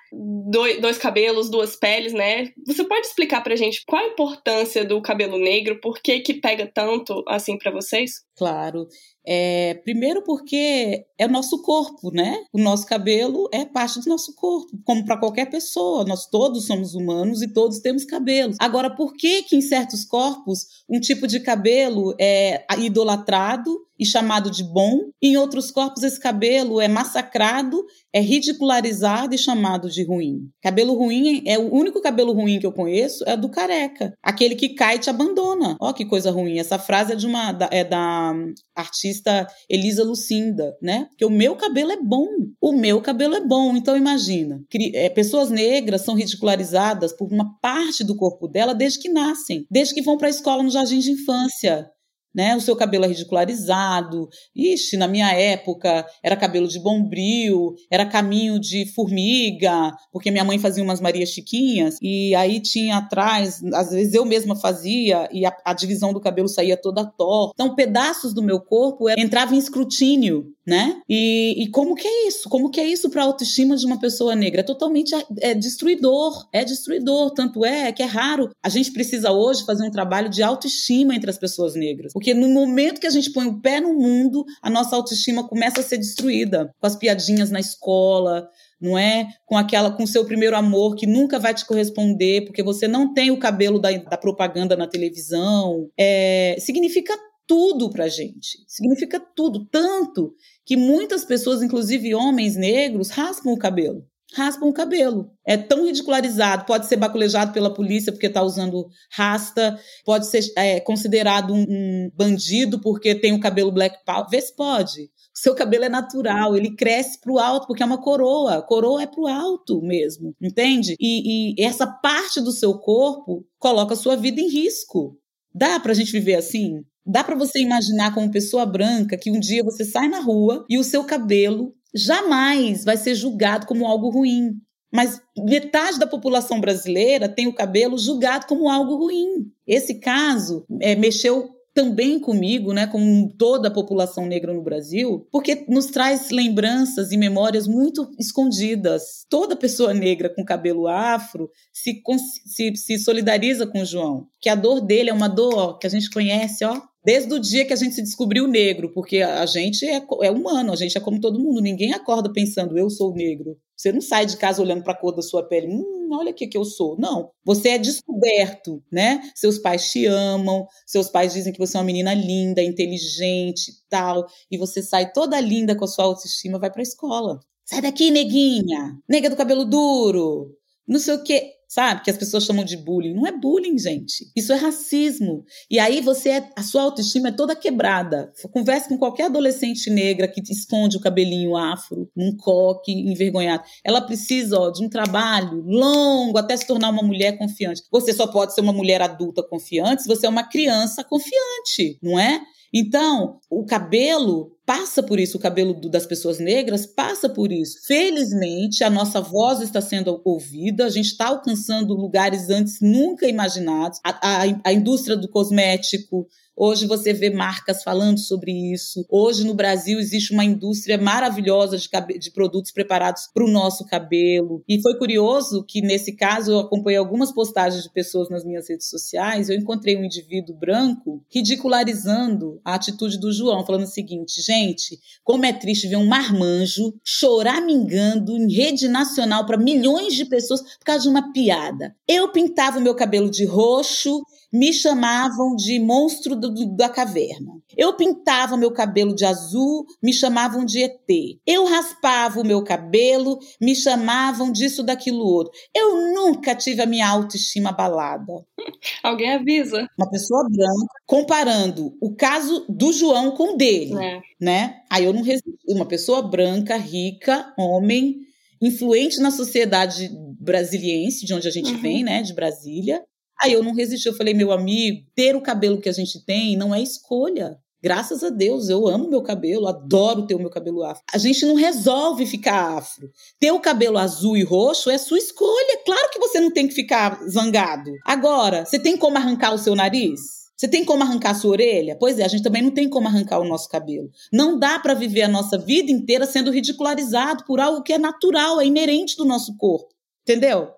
[0.51, 2.49] dois, dois cabelos, duas peles, né?
[2.67, 6.71] Você pode explicar pra gente qual a importância do cabelo negro, por que que pega
[6.73, 8.23] tanto assim para vocês?
[8.37, 8.87] Claro.
[9.31, 12.39] É, primeiro porque é o nosso corpo, né?
[12.51, 16.05] O nosso cabelo é parte do nosso corpo, como para qualquer pessoa.
[16.05, 18.55] Nós todos somos humanos e todos temos cabelo.
[18.59, 24.51] Agora, por que que em certos corpos um tipo de cabelo é idolatrado e chamado
[24.51, 30.49] de bom, em outros corpos esse cabelo é massacrado, é ridicularizado e chamado de ruim.
[30.63, 34.71] Cabelo ruim é o único cabelo ruim que eu conheço é do careca, aquele que
[34.71, 35.77] cai e te abandona.
[35.81, 36.59] Ó que coisa ruim.
[36.59, 38.35] Essa frase é de uma é da
[38.75, 41.07] artista Elisa Lucinda, né?
[41.11, 42.27] Porque o meu cabelo é bom.
[42.61, 43.77] O meu cabelo é bom.
[43.77, 44.63] Então imagina,
[44.95, 49.95] é, pessoas negras são ridicularizadas por uma parte do corpo dela desde que nascem, desde
[49.95, 51.91] que vão para a escola no jardim de infância
[52.39, 52.55] né?
[52.55, 54.29] O seu cabelo é ridicularizado.
[54.55, 60.57] Ixi, na minha época era cabelo de bombril, era caminho de formiga, porque minha mãe
[60.57, 65.53] fazia umas Maria Chiquinhas, e aí tinha atrás, às vezes eu mesma fazia, e a,
[65.65, 67.55] a divisão do cabelo saía toda torta.
[67.55, 71.01] Então, pedaços do meu corpo entravam em escrutínio né?
[71.09, 72.47] E, e, como que é isso?
[72.51, 74.61] Como que é isso para a autoestima de uma pessoa negra?
[74.61, 77.31] É totalmente é destruidor, é destruidor.
[77.31, 78.51] Tanto é que é raro.
[78.63, 82.51] A gente precisa hoje fazer um trabalho de autoestima entre as pessoas negras, porque no
[82.51, 85.97] momento que a gente põe o pé no mundo, a nossa autoestima começa a ser
[85.97, 88.47] destruída com as piadinhas na escola,
[88.79, 89.29] não é?
[89.47, 93.31] Com aquela, com seu primeiro amor que nunca vai te corresponder, porque você não tem
[93.31, 95.89] o cabelo da, da propaganda na televisão.
[95.99, 98.59] É, significa tudo pra gente.
[98.67, 100.35] Significa tudo, tanto
[100.67, 104.05] que muitas pessoas, inclusive homens negros, raspam o cabelo.
[104.35, 105.31] Raspam o cabelo.
[105.47, 110.81] É tão ridicularizado, pode ser baculejado pela polícia porque está usando rasta, pode ser é,
[110.81, 114.29] considerado um, um, bandido porque tem o cabelo black power.
[114.31, 115.05] Vê se pode.
[115.05, 118.61] O seu cabelo é natural, ele cresce para o alto porque é uma coroa.
[118.63, 120.95] Coroa é para o alto mesmo, entende?
[121.01, 125.17] E, e essa parte do seu corpo coloca a sua vida em risco.
[125.55, 126.83] Dá para a gente viver assim?
[127.07, 130.77] Dá para você imaginar como pessoa branca que um dia você sai na rua e
[130.77, 134.53] o seu cabelo jamais vai ser julgado como algo ruim.
[134.93, 139.51] Mas metade da população brasileira tem o cabelo julgado como algo ruim.
[139.67, 145.65] Esse caso é, mexeu também comigo, né, com toda a população negra no Brasil, porque
[145.69, 149.25] nos traz lembranças e memórias muito escondidas.
[149.31, 152.03] Toda pessoa negra com cabelo afro se,
[152.47, 155.87] se, se solidariza com o João, que a dor dele é uma dor ó, que
[155.87, 159.47] a gente conhece, ó, desde o dia que a gente se descobriu negro, porque a
[159.47, 163.15] gente é, é humano, a gente é como todo mundo, ninguém acorda pensando eu sou
[163.15, 163.57] negro.
[163.75, 166.35] Você não sai de casa olhando para a cor da sua pele, hum, olha o
[166.35, 166.99] que eu sou.
[166.99, 169.23] Não, você é descoberto, né?
[169.35, 174.27] Seus pais te amam, seus pais dizem que você é uma menina linda, inteligente, tal,
[174.51, 177.41] e você sai toda linda com a sua autoestima, vai para a escola.
[177.65, 180.55] Sai daqui, neguinha, nega do cabelo duro,
[180.87, 182.03] não sei o quê sabe?
[182.03, 183.13] Que as pessoas chamam de bullying.
[183.13, 184.31] Não é bullying, gente.
[184.35, 185.45] Isso é racismo.
[185.71, 188.33] E aí você é, a sua autoestima é toda quebrada.
[188.51, 193.63] Converse com qualquer adolescente negra que esconde o cabelinho afro, num coque, envergonhado.
[193.85, 197.83] Ela precisa ó, de um trabalho longo até se tornar uma mulher confiante.
[197.93, 202.19] Você só pode ser uma mulher adulta confiante se você é uma criança confiante, não
[202.19, 202.41] é?
[202.73, 207.79] Então, o cabelo passa por isso, o cabelo das pessoas negras passa por isso.
[207.87, 213.99] Felizmente, a nossa voz está sendo ouvida, a gente está alcançando lugares antes nunca imaginados.
[214.05, 216.27] A, a, a indústria do cosmético,
[216.61, 219.07] Hoje você vê marcas falando sobre isso.
[219.09, 224.65] Hoje no Brasil existe uma indústria maravilhosa de, de produtos preparados para o nosso cabelo.
[224.69, 228.89] E foi curioso que nesse caso eu acompanhei algumas postagens de pessoas nas minhas redes
[228.89, 229.49] sociais.
[229.49, 235.47] Eu encontrei um indivíduo branco ridicularizando a atitude do João, falando o seguinte: gente, como
[235.47, 241.05] é triste ver um marmanjo choramingando em rede nacional para milhões de pessoas por causa
[241.05, 241.95] de uma piada.
[242.09, 247.53] Eu pintava o meu cabelo de roxo me chamavam de monstro do, do, da caverna.
[247.77, 251.39] Eu pintava meu cabelo de azul, me chamavam de ET.
[251.47, 255.53] Eu raspava o meu cabelo, me chamavam disso, daquilo outro.
[255.75, 258.33] Eu nunca tive a minha autoestima abalada.
[259.03, 259.87] Alguém avisa.
[259.99, 264.21] Uma pessoa branca comparando o caso do João com o dele, é.
[264.41, 264.81] né?
[264.91, 265.49] Aí eu não resisti.
[265.69, 268.21] Uma pessoa branca, rica, homem,
[268.61, 271.81] influente na sociedade brasiliense, de onde a gente uhum.
[271.81, 273.03] vem, né, de Brasília,
[273.41, 276.57] Aí eu não resisti, eu falei, meu amigo, ter o cabelo que a gente tem
[276.57, 277.59] não é escolha.
[277.81, 281.03] Graças a Deus, eu amo meu cabelo, adoro ter o meu cabelo afro.
[281.15, 283.09] A gente não resolve ficar afro.
[283.39, 285.81] Ter o cabelo azul e roxo é sua escolha.
[285.87, 287.93] Claro que você não tem que ficar zangado.
[288.05, 290.39] Agora, você tem como arrancar o seu nariz?
[290.57, 291.97] Você tem como arrancar a sua orelha?
[291.97, 294.11] Pois é, a gente também não tem como arrancar o nosso cabelo.
[294.33, 298.61] Não dá para viver a nossa vida inteira sendo ridicularizado por algo que é natural,
[298.61, 299.95] é inerente do nosso corpo.
[300.23, 300.73] Entendeu?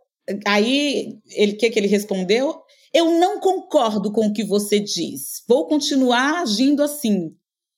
[0.46, 2.60] Aí, ele que que ele respondeu?
[2.92, 5.42] Eu não concordo com o que você diz.
[5.48, 7.34] Vou continuar agindo assim.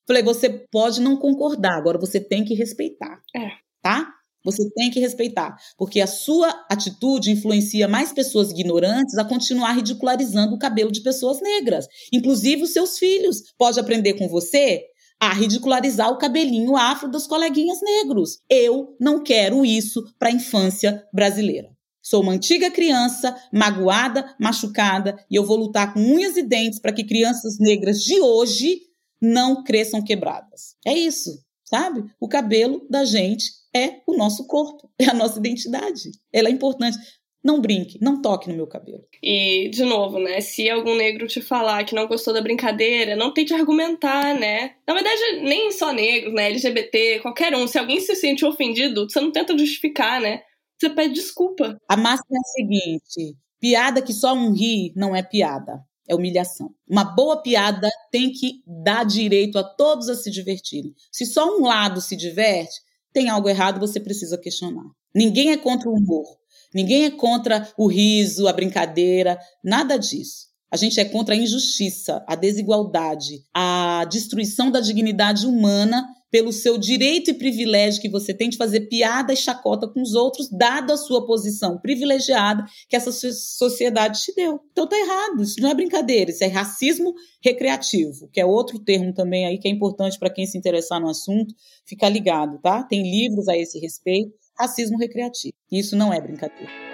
[0.06, 3.20] Falei, você pode não concordar, agora você tem que respeitar.
[3.36, 3.48] É.
[3.82, 4.08] Tá?
[4.44, 10.54] Você tem que respeitar, porque a sua atitude influencia mais pessoas ignorantes a continuar ridicularizando
[10.54, 13.42] o cabelo de pessoas negras, inclusive os seus filhos.
[13.56, 14.82] Pode aprender com você
[15.20, 18.40] a ridicularizar o cabelinho afro dos coleguinhas negros.
[18.50, 21.70] Eu não quero isso para a infância brasileira.
[22.02, 26.92] Sou uma antiga criança, magoada, machucada, e eu vou lutar com unhas e dentes para
[26.92, 28.80] que crianças negras de hoje
[29.20, 30.74] não cresçam quebradas.
[30.84, 31.30] É isso,
[31.64, 32.04] sabe?
[32.20, 33.44] O cabelo da gente
[33.74, 36.10] é o nosso corpo, é a nossa identidade.
[36.32, 36.98] Ela é importante.
[37.44, 39.02] Não brinque, não toque no meu cabelo.
[39.20, 40.40] E, de novo, né?
[40.40, 44.76] Se algum negro te falar que não gostou da brincadeira, não tente argumentar, né?
[44.86, 46.46] Na verdade, nem só negros, né?
[46.46, 47.66] LGBT, qualquer um.
[47.66, 50.42] Se alguém se sente ofendido, você não tenta justificar, né?
[50.82, 51.80] Você pede desculpa.
[51.88, 55.80] A máxima é a seguinte: piada que só um ri não é piada.
[56.08, 56.74] É humilhação.
[56.88, 60.92] Uma boa piada tem que dar direito a todos a se divertirem.
[61.12, 62.80] Se só um lado se diverte,
[63.12, 64.82] tem algo errado, você precisa questionar.
[65.14, 66.26] Ninguém é contra o humor.
[66.74, 70.48] Ninguém é contra o riso, a brincadeira, nada disso.
[70.68, 76.78] A gente é contra a injustiça, a desigualdade, a destruição da dignidade humana pelo seu
[76.78, 80.90] direito e privilégio que você tem de fazer piada e chacota com os outros, dado
[80.90, 84.58] a sua posição privilegiada que essa sociedade te deu.
[84.72, 87.14] Então tá errado, isso não é brincadeira, isso é racismo
[87.44, 91.10] recreativo, que é outro termo também aí que é importante para quem se interessar no
[91.10, 91.54] assunto,
[91.84, 92.82] ficar ligado, tá?
[92.82, 95.54] Tem livros a esse respeito racismo recreativo.
[95.70, 96.91] Isso não é brincadeira.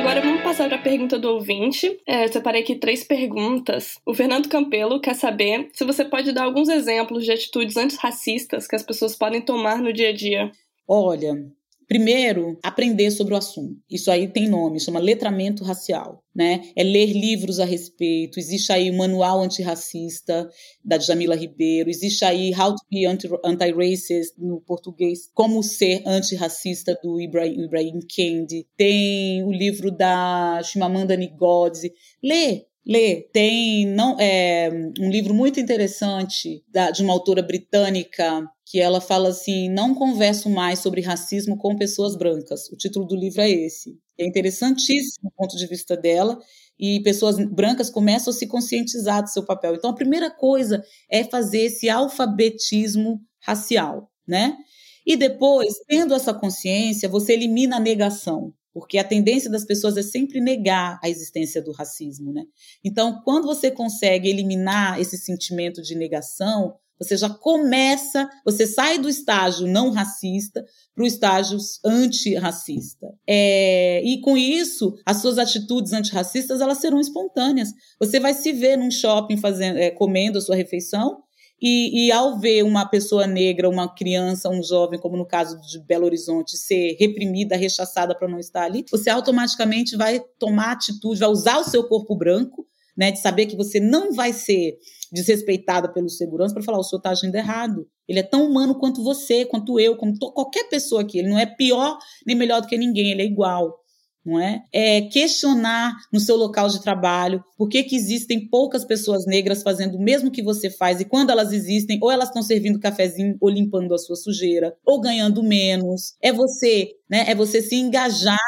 [0.00, 2.00] Agora vamos passar para a pergunta do ouvinte.
[2.06, 4.00] É, eu separei aqui três perguntas.
[4.06, 8.74] O Fernando Campelo quer saber se você pode dar alguns exemplos de atitudes antirracistas que
[8.74, 10.50] as pessoas podem tomar no dia a dia.
[10.88, 11.46] Olha,
[11.90, 13.76] Primeiro, aprender sobre o assunto.
[13.90, 16.22] Isso aí tem nome, chama letramento racial.
[16.32, 16.70] Né?
[16.76, 18.38] É ler livros a respeito.
[18.38, 20.48] Existe aí o Manual Antirracista,
[20.84, 21.90] da Jamila Ribeiro.
[21.90, 28.68] Existe aí How to be Anti-Racist, no português, Como Ser Antirracista, do Ibrahim, Ibrahim Kendi.
[28.76, 31.92] Tem o livro da Chimamanda Ngozi.
[32.22, 38.78] Lê, Lê, tem não, é, um livro muito interessante da, de uma autora britânica que
[38.78, 42.70] ela fala assim: não converso mais sobre racismo com pessoas brancas.
[42.70, 43.98] O título do livro é esse.
[44.16, 46.38] É interessantíssimo o ponto de vista dela
[46.78, 49.74] e pessoas brancas começam a se conscientizar do seu papel.
[49.74, 54.56] Então, a primeira coisa é fazer esse alfabetismo racial, né?
[55.04, 60.02] E depois, tendo essa consciência, você elimina a negação, porque a tendência das pessoas é
[60.02, 62.44] sempre negar a existência do racismo, né?
[62.84, 69.08] Então, quando você consegue eliminar esse sentimento de negação, você já começa, você sai do
[69.08, 73.06] estágio não racista para o estágio antirracista.
[73.26, 77.70] É, e com isso, as suas atitudes antirracistas elas serão espontâneas.
[77.98, 81.22] Você vai se ver num shopping fazendo, é, comendo a sua refeição
[81.62, 85.78] e, e, ao ver uma pessoa negra, uma criança, um jovem, como no caso de
[85.78, 91.28] Belo Horizonte, ser reprimida, rechaçada para não estar ali, você automaticamente vai tomar atitude, vai
[91.28, 92.66] usar o seu corpo branco,
[93.00, 94.76] né, de saber que você não vai ser
[95.10, 97.88] desrespeitada pelo segurança para falar: o senhor está agindo errado.
[98.06, 101.18] Ele é tão humano quanto você, quanto eu, como qualquer pessoa aqui.
[101.18, 101.96] Ele não é pior
[102.26, 103.80] nem melhor do que ninguém, ele é igual
[104.24, 104.62] não é?
[104.72, 105.02] é?
[105.02, 110.02] questionar no seu local de trabalho por que, que existem poucas pessoas negras fazendo o
[110.02, 113.94] mesmo que você faz e quando elas existem, ou elas estão servindo cafezinho ou limpando
[113.94, 116.14] a sua sujeira, ou ganhando menos.
[116.22, 117.26] É você, né?
[117.28, 118.38] É você se engajar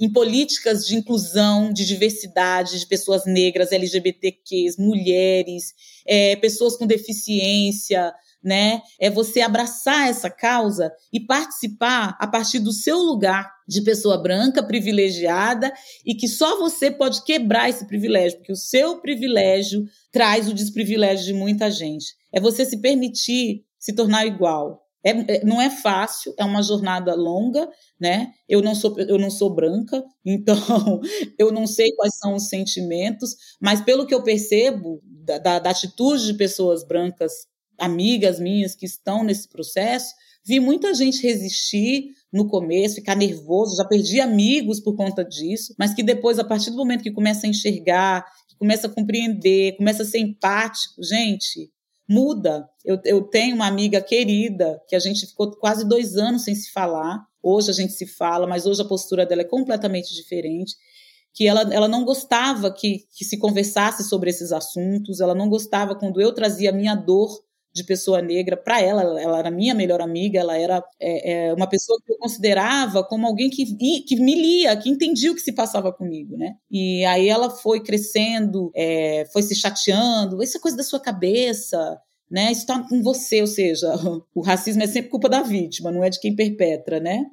[0.00, 5.74] em políticas de inclusão, de diversidade, de pessoas negras, LGBTQs, mulheres,
[6.06, 8.12] é, pessoas com deficiência,
[8.42, 8.82] né?
[8.98, 14.62] É você abraçar essa causa e participar a partir do seu lugar de pessoa branca
[14.62, 15.72] privilegiada
[16.04, 21.26] e que só você pode quebrar esse privilégio, porque o seu privilégio traz o desprivilégio
[21.26, 22.14] de muita gente.
[22.32, 24.82] É você se permitir se tornar igual.
[25.04, 27.68] É, é, não é fácil, é uma jornada longa,
[28.00, 28.32] né?
[28.48, 31.00] Eu não sou eu não sou branca, então
[31.36, 35.70] eu não sei quais são os sentimentos, mas pelo que eu percebo da, da, da
[35.70, 37.32] atitude de pessoas brancas
[37.82, 40.14] amigas minhas que estão nesse processo,
[40.44, 45.92] vi muita gente resistir no começo, ficar nervoso, já perdi amigos por conta disso, mas
[45.92, 50.02] que depois, a partir do momento que começa a enxergar, que começa a compreender, começa
[50.02, 51.70] a ser empático, gente,
[52.08, 52.68] muda.
[52.84, 56.70] Eu, eu tenho uma amiga querida que a gente ficou quase dois anos sem se
[56.70, 57.24] falar.
[57.42, 60.74] Hoje a gente se fala, mas hoje a postura dela é completamente diferente
[61.34, 65.94] que ela, ela não gostava que, que se conversasse sobre esses assuntos, ela não gostava
[65.94, 67.42] quando eu trazia a minha dor
[67.74, 71.66] de pessoa negra para ela, ela era minha melhor amiga, ela era é, é, uma
[71.66, 73.64] pessoa que eu considerava como alguém que,
[74.02, 76.54] que me lia, que entendia o que se passava comigo, né?
[76.70, 81.98] E aí ela foi crescendo, é, foi se chateando, isso é coisa da sua cabeça,
[82.30, 82.52] né?
[82.52, 83.88] Isso está com você, ou seja,
[84.34, 87.24] o racismo é sempre culpa da vítima, não é de quem perpetra, né?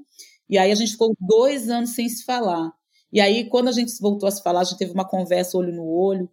[0.49, 2.71] E aí a gente ficou dois anos sem se falar.
[3.11, 5.73] E aí, quando a gente voltou a se falar, a gente teve uma conversa olho
[5.73, 6.29] no olho,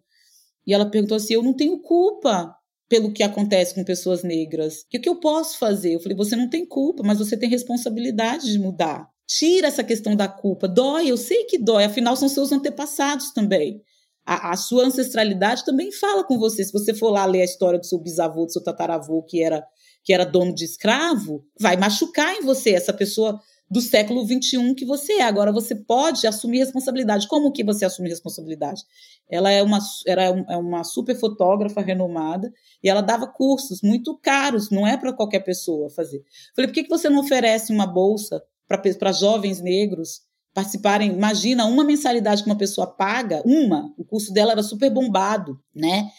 [0.67, 2.56] e ela perguntou assim: Eu não tenho culpa
[2.89, 4.81] pelo que acontece com pessoas negras.
[4.81, 5.93] O que eu posso fazer?
[5.93, 9.09] Eu falei, você não tem culpa, mas você tem responsabilidade de mudar.
[9.27, 10.67] Tira essa questão da culpa.
[10.67, 13.81] Dói, eu sei que dói, afinal são seus antepassados também.
[14.25, 16.63] A, a, sua ancestralidade também fala com você.
[16.63, 19.65] Se você for lá ler a história do seu bisavô, do seu tataravô, que era,
[20.03, 22.71] que era dono de escravo, vai machucar em você.
[22.71, 23.39] Essa pessoa
[23.69, 25.23] do século XXI que você é.
[25.23, 27.27] Agora você pode assumir responsabilidade.
[27.27, 28.81] Como que você assume responsabilidade?
[29.29, 32.51] Ela é uma, era é uma super fotógrafa renomada
[32.81, 36.23] e ela dava cursos muito caros, não é para qualquer pessoa fazer.
[36.55, 40.21] Falei, por que, que você não oferece uma bolsa para jovens negros
[40.53, 41.11] participarem?
[41.11, 46.09] Imagina uma mensalidade que uma pessoa paga, uma, o curso dela era super bombado, né?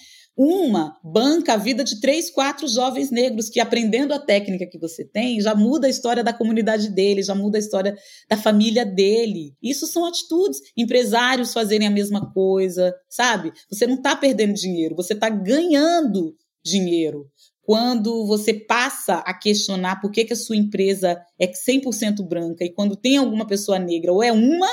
[0.40, 5.04] Uma banca a vida de três, quatro jovens negros que, aprendendo a técnica que você
[5.04, 7.96] tem, já muda a história da comunidade dele, já muda a história
[8.30, 9.56] da família dele.
[9.60, 10.60] Isso são atitudes.
[10.76, 13.52] Empresários fazerem a mesma coisa, sabe?
[13.68, 17.26] Você não está perdendo dinheiro, você está ganhando dinheiro.
[17.60, 22.72] Quando você passa a questionar por que, que a sua empresa é 100% branca e
[22.72, 24.70] quando tem alguma pessoa negra, ou é uma,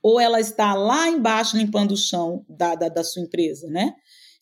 [0.00, 3.92] ou ela está lá embaixo limpando o chão da, da, da sua empresa, né?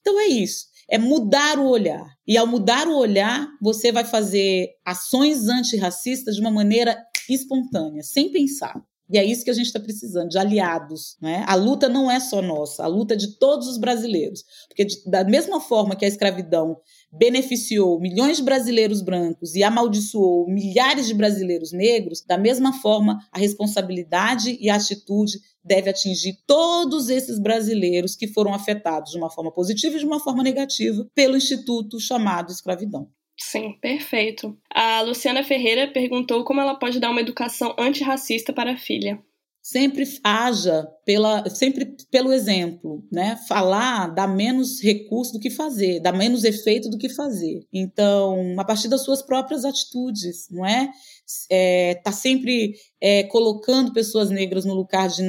[0.03, 0.67] Então é isso.
[0.91, 2.05] É mudar o olhar.
[2.27, 6.99] E ao mudar o olhar, você vai fazer ações antirracistas de uma maneira
[7.31, 8.83] espontânea, sem pensar.
[9.13, 11.19] E é isso que a gente está precisando, de aliados.
[11.21, 11.45] Né?
[11.47, 14.43] A luta não é só nossa, a luta é de todos os brasileiros.
[14.69, 16.79] Porque, de, da mesma forma que a escravidão
[17.13, 23.39] beneficiou milhões de brasileiros brancos e amaldiçoou milhares de brasileiros negros, da mesma forma, a
[23.39, 29.53] responsabilidade e a atitude deve atingir todos esses brasileiros que foram afetados de uma forma
[29.53, 33.09] positiva e de uma forma negativa pelo instituto chamado escravidão.
[33.39, 34.57] Sim, perfeito.
[34.73, 39.23] A Luciana Ferreira perguntou como ela pode dar uma educação antirracista para a filha
[39.63, 43.39] sempre haja pela, sempre pelo exemplo, né?
[43.47, 47.65] Falar dá menos recurso do que fazer, dá menos efeito do que fazer.
[47.73, 50.91] Então, a partir das suas próprias atitudes, não é?
[51.51, 55.22] É, tá sempre é, colocando pessoas negras no lugar de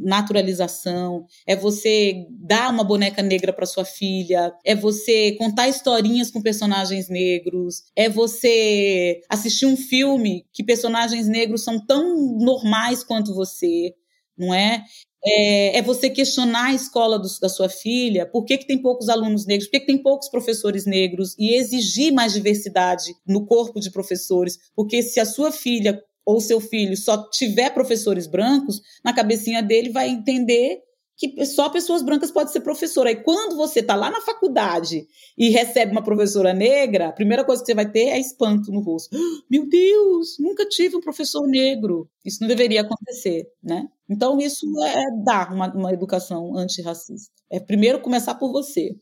[0.00, 6.42] naturalização, é você dar uma boneca negra para sua filha, é você contar historinhas com
[6.42, 13.94] personagens negros, é você assistir um filme que personagens negros são tão normais quanto você,
[14.36, 14.84] não é?
[15.24, 19.08] É, é, você questionar a escola do, da sua filha, por que, que tem poucos
[19.08, 23.80] alunos negros, por que, que tem poucos professores negros, e exigir mais diversidade no corpo
[23.80, 29.12] de professores, porque se a sua filha ou seu filho só tiver professores brancos, na
[29.12, 30.82] cabecinha dele vai entender
[31.16, 33.10] que só pessoas brancas podem ser professora.
[33.10, 35.04] E quando você está lá na faculdade
[35.36, 38.80] e recebe uma professora negra, a primeira coisa que você vai ter é espanto no
[38.80, 39.16] rosto.
[39.50, 42.08] Meu Deus, nunca tive um professor negro.
[42.24, 43.88] Isso não deveria acontecer, né?
[44.08, 47.32] Então, isso é dar uma, uma educação antirracista.
[47.50, 48.96] É primeiro começar por você.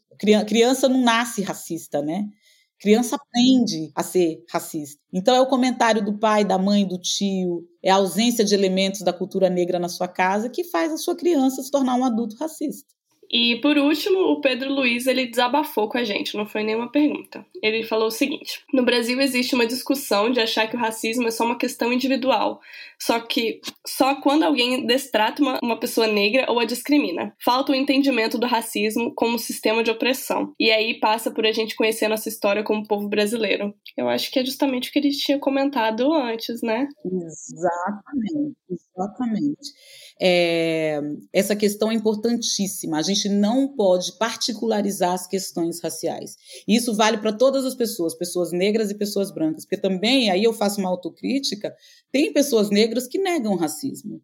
[0.48, 2.24] Criança não nasce racista, né?
[2.78, 5.00] Criança aprende a ser racista.
[5.12, 9.00] Então é o comentário do pai, da mãe, do tio, é a ausência de elementos
[9.00, 12.36] da cultura negra na sua casa que faz a sua criança se tornar um adulto
[12.36, 12.86] racista.
[13.30, 17.44] E por último, o Pedro Luiz ele desabafou com a gente, não foi nenhuma pergunta.
[17.62, 21.30] Ele falou o seguinte: No Brasil existe uma discussão de achar que o racismo é
[21.30, 22.60] só uma questão individual,
[22.98, 27.34] só que só quando alguém destrata uma, uma pessoa negra ou a discrimina.
[27.44, 30.52] Falta o entendimento do racismo como sistema de opressão.
[30.58, 33.74] E aí passa por a gente conhecer nossa história como povo brasileiro.
[33.96, 36.88] Eu acho que é justamente o que ele tinha comentado antes, né?
[37.04, 39.72] Exatamente, exatamente
[40.20, 41.00] é,
[41.32, 42.98] essa questão é importantíssima.
[42.98, 46.36] A gente não pode particularizar as questões raciais.
[46.66, 50.52] Isso vale para todas as pessoas, pessoas negras e pessoas brancas, porque também, aí eu
[50.52, 51.74] faço uma autocrítica,
[52.10, 54.22] tem pessoas negras que negam o racismo.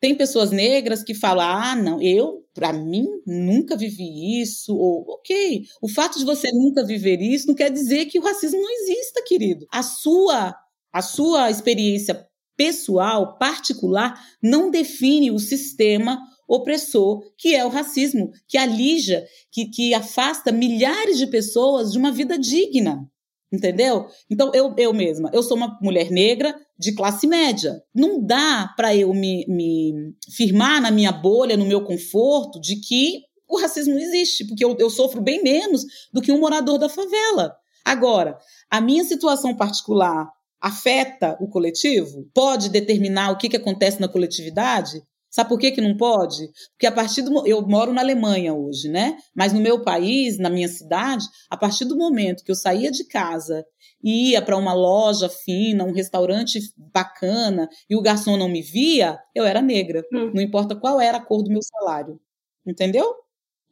[0.00, 4.76] Tem pessoas negras que falam: ah, não, eu, para mim, nunca vivi isso.
[4.76, 8.60] Ou, ok, o fato de você nunca viver isso não quer dizer que o racismo
[8.60, 9.66] não exista, querido.
[9.72, 10.54] A sua,
[10.92, 12.27] a sua experiência
[12.58, 19.94] pessoal, particular, não define o sistema opressor que é o racismo, que alija, que, que
[19.94, 23.08] afasta milhares de pessoas de uma vida digna.
[23.50, 24.06] Entendeu?
[24.28, 27.82] Então, eu, eu mesma, eu sou uma mulher negra de classe média.
[27.94, 33.22] Não dá para eu me, me firmar na minha bolha, no meu conforto, de que
[33.48, 36.90] o racismo não existe, porque eu, eu sofro bem menos do que um morador da
[36.90, 37.56] favela.
[37.82, 38.36] Agora,
[38.70, 40.30] a minha situação particular
[40.60, 42.28] afeta o coletivo?
[42.34, 45.02] Pode determinar o que, que acontece na coletividade?
[45.30, 46.50] Sabe por que, que não pode?
[46.72, 47.46] Porque a partir do.
[47.46, 49.16] Eu moro na Alemanha hoje, né?
[49.36, 53.04] Mas no meu país, na minha cidade, a partir do momento que eu saía de
[53.04, 53.64] casa
[54.02, 59.18] e ia para uma loja fina, um restaurante bacana, e o garçom não me via,
[59.34, 60.02] eu era negra.
[60.12, 60.32] Hum.
[60.34, 62.18] Não importa qual era a cor do meu salário.
[62.66, 63.14] Entendeu?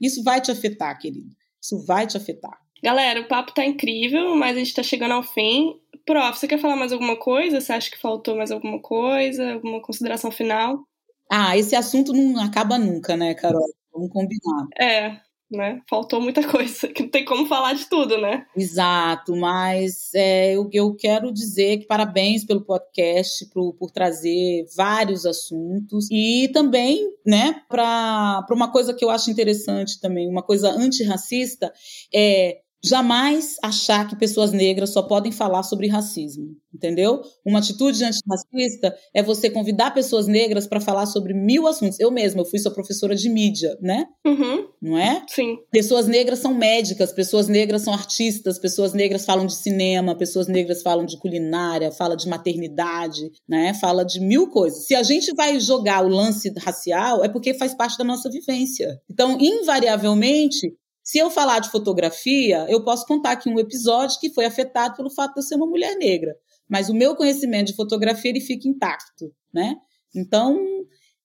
[0.00, 1.30] Isso vai te afetar, querido.
[1.60, 2.58] Isso vai te afetar.
[2.82, 5.80] Galera, o papo tá incrível, mas a gente tá chegando ao fim.
[6.06, 7.60] Prof, você quer falar mais alguma coisa?
[7.60, 9.54] Você acha que faltou mais alguma coisa?
[9.54, 10.78] Alguma consideração final?
[11.30, 13.66] Ah, esse assunto não acaba nunca, né, Carol?
[13.92, 14.68] Vamos combinar.
[14.78, 15.18] É.
[15.50, 15.80] né?
[15.90, 18.46] Faltou muita coisa, que não tem como falar de tudo, né?
[18.56, 25.26] Exato, mas é, eu, eu quero dizer que parabéns pelo podcast, por, por trazer vários
[25.26, 31.72] assuntos e também, né, para uma coisa que eu acho interessante também, uma coisa antirracista,
[32.14, 37.22] é jamais achar que pessoas negras só podem falar sobre racismo, entendeu?
[37.44, 41.98] Uma atitude antirracista é você convidar pessoas negras para falar sobre mil assuntos.
[41.98, 44.06] Eu mesma, eu fui sua professora de mídia, né?
[44.26, 44.68] Uhum.
[44.80, 45.22] Não é?
[45.28, 45.56] Sim.
[45.70, 50.82] Pessoas negras são médicas, pessoas negras são artistas, pessoas negras falam de cinema, pessoas negras
[50.82, 53.74] falam de culinária, fala de maternidade, né?
[53.74, 54.86] Fala de mil coisas.
[54.86, 59.00] Se a gente vai jogar o lance racial, é porque faz parte da nossa vivência.
[59.10, 60.72] Então, invariavelmente,
[61.06, 65.08] se eu falar de fotografia, eu posso contar aqui um episódio que foi afetado pelo
[65.08, 66.34] fato de eu ser uma mulher negra.
[66.68, 69.76] Mas o meu conhecimento de fotografia ele fica intacto, né?
[70.12, 70.58] Então,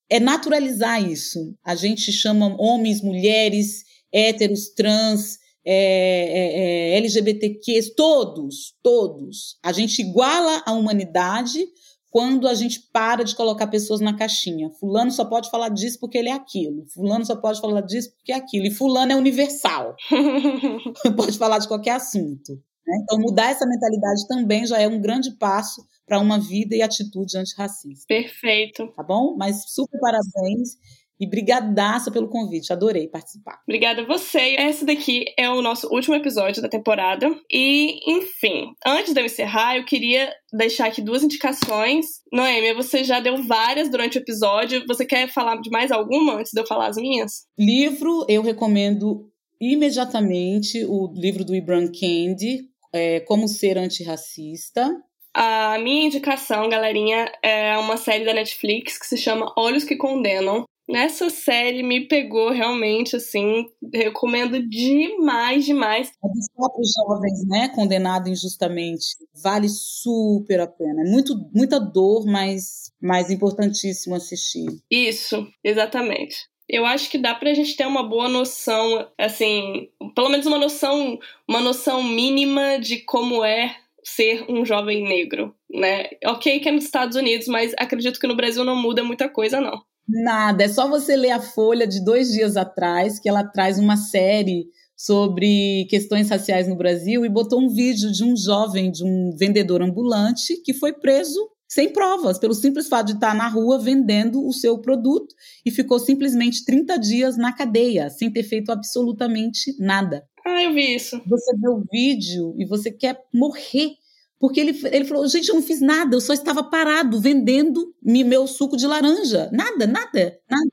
[0.07, 1.57] é naturalizar isso.
[1.65, 9.57] A gente chama homens, mulheres, héteros, trans, é, é, é, LGBTQs, todos, todos.
[9.63, 11.65] A gente iguala a humanidade
[12.12, 14.70] quando a gente para de colocar pessoas na caixinha.
[14.70, 16.86] Fulano só pode falar disso porque ele é aquilo.
[16.93, 18.68] Fulano só pode falar disso porque é aquilo.
[18.68, 19.95] E fulano é universal.
[21.16, 22.51] pode falar de qualquer assunto.
[22.86, 22.97] Né?
[23.03, 27.38] Então, mudar essa mentalidade também já é um grande passo para uma vida e atitude
[27.38, 28.05] antirracista.
[28.05, 28.91] Perfeito.
[28.93, 29.38] Tá bom?
[29.38, 30.78] Mas super parabéns.
[31.22, 33.61] E brigadaça pelo convite, adorei participar.
[33.67, 34.55] Obrigada a você.
[34.57, 37.30] Esse daqui é o nosso último episódio da temporada.
[37.51, 42.07] E, enfim, antes de eu encerrar, eu queria deixar aqui duas indicações.
[42.34, 44.84] Noêmia, você já deu várias durante o episódio.
[44.88, 47.43] Você quer falar de mais alguma antes de eu falar as minhas?
[47.55, 49.30] Livro, eu recomendo
[49.61, 52.61] imediatamente o livro do Ibram Kendi,
[52.91, 54.89] é, Como Ser Antirracista.
[55.36, 60.65] A minha indicação, galerinha, é uma série da Netflix que se chama Olhos que Condenam.
[60.91, 66.11] Nessa série me pegou realmente, assim, recomendo demais, demais.
[66.23, 69.05] É dos próprios jovens, né, condenado injustamente.
[69.41, 71.01] Vale super a pena.
[71.01, 74.65] É muito, muita dor, mas, mas importantíssimo assistir.
[74.89, 76.35] Isso, exatamente.
[76.67, 81.17] Eu acho que dá pra gente ter uma boa noção, assim, pelo menos uma noção,
[81.47, 86.09] uma noção mínima de como é ser um jovem negro, né?
[86.25, 89.59] Ok que é nos Estados Unidos, mas acredito que no Brasil não muda muita coisa,
[89.61, 89.81] não.
[90.08, 93.95] Nada, é só você ler a Folha de dois dias atrás, que ela traz uma
[93.95, 99.36] série sobre questões raciais no Brasil e botou um vídeo de um jovem, de um
[99.38, 104.45] vendedor ambulante, que foi preso sem provas, pelo simples fato de estar na rua vendendo
[104.45, 105.34] o seu produto
[105.66, 110.24] e ficou simplesmente 30 dias na cadeia, sem ter feito absolutamente nada.
[110.45, 111.22] Ah, eu vi isso.
[111.26, 113.93] Você vê o vídeo e você quer morrer
[114.41, 118.47] porque ele, ele falou, gente, eu não fiz nada, eu só estava parado vendendo meu
[118.47, 119.51] suco de laranja.
[119.53, 120.71] Nada, nada, nada.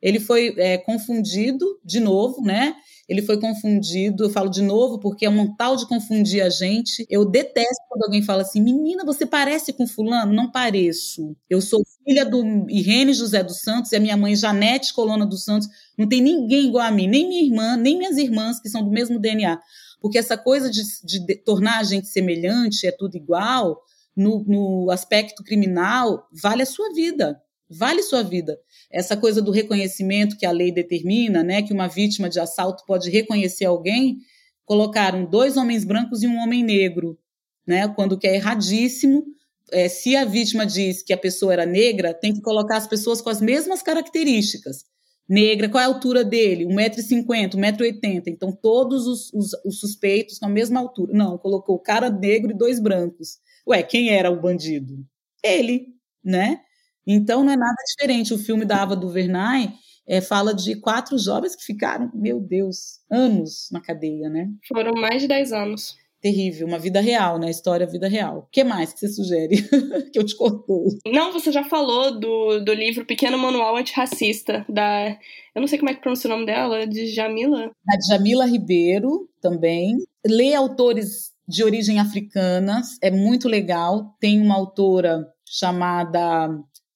[0.00, 2.76] Ele foi é, confundido de novo, né?
[3.08, 7.06] Ele foi confundido, eu falo de novo porque é um tal de confundir a gente.
[7.08, 10.34] Eu detesto quando alguém fala assim, menina, você parece com fulano?
[10.34, 11.34] Não pareço.
[11.48, 15.44] Eu sou filha do Irene José dos Santos e a minha mãe Janete Colona dos
[15.44, 15.66] Santos.
[15.96, 18.90] Não tem ninguém igual a mim, nem minha irmã, nem minhas irmãs que são do
[18.90, 19.58] mesmo DNA.
[20.00, 23.82] Porque essa coisa de, de, tornar a gente semelhante, é tudo igual,
[24.16, 27.40] no, no aspecto criminal, vale a sua vida.
[27.70, 28.58] Vale sua vida.
[28.90, 33.10] Essa coisa do reconhecimento que a lei determina, né, que uma vítima de assalto pode
[33.10, 34.18] reconhecer alguém,
[34.64, 37.18] colocaram dois homens brancos e um homem negro,
[37.66, 39.22] né, quando que é erradíssimo.
[39.70, 43.20] É, se a vítima diz que a pessoa era negra, tem que colocar as pessoas
[43.20, 44.84] com as mesmas características
[45.28, 46.64] negra, qual é a altura dele?
[46.64, 48.22] 1,50m, 1,80m.
[48.28, 51.12] Então, todos os, os, os, suspeitos mesma altura.
[51.12, 53.38] Não, colocou cara negro e dois brancos.
[53.68, 55.04] Ué, quem era o bandido?
[55.44, 55.88] Ele,
[56.24, 56.60] né?
[57.06, 58.32] Então, não é nada diferente.
[58.32, 59.72] O filme da Ava DuVernay
[60.06, 64.48] é, fala de quatro jovens que ficaram, meu Deus, anos na cadeia, né?
[64.66, 67.50] Foram mais de 10 anos terrível, uma vida real, né?
[67.50, 68.38] História vida real.
[68.38, 69.56] O que mais que você sugere?
[70.12, 70.98] que eu te cortei.
[71.06, 75.16] Não, você já falou do, do livro Pequeno Manual Antirracista, da.
[75.54, 77.70] Eu não sei como é que pronuncia o nome dela, de Jamila.
[77.84, 79.96] Da Jamila Ribeiro também.
[80.26, 84.14] Lê autores de origem africana, é muito legal.
[84.20, 86.50] Tem uma autora chamada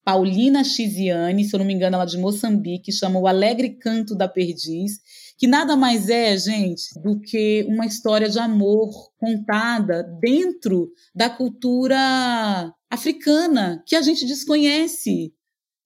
[0.04, 4.14] Paulina Chiziane, se eu não me engano, ela é de Moçambique, chama O Alegre Canto
[4.14, 5.00] da Perdiz
[5.42, 12.72] que nada mais é, gente, do que uma história de amor contada dentro da cultura
[12.88, 15.34] africana que a gente desconhece,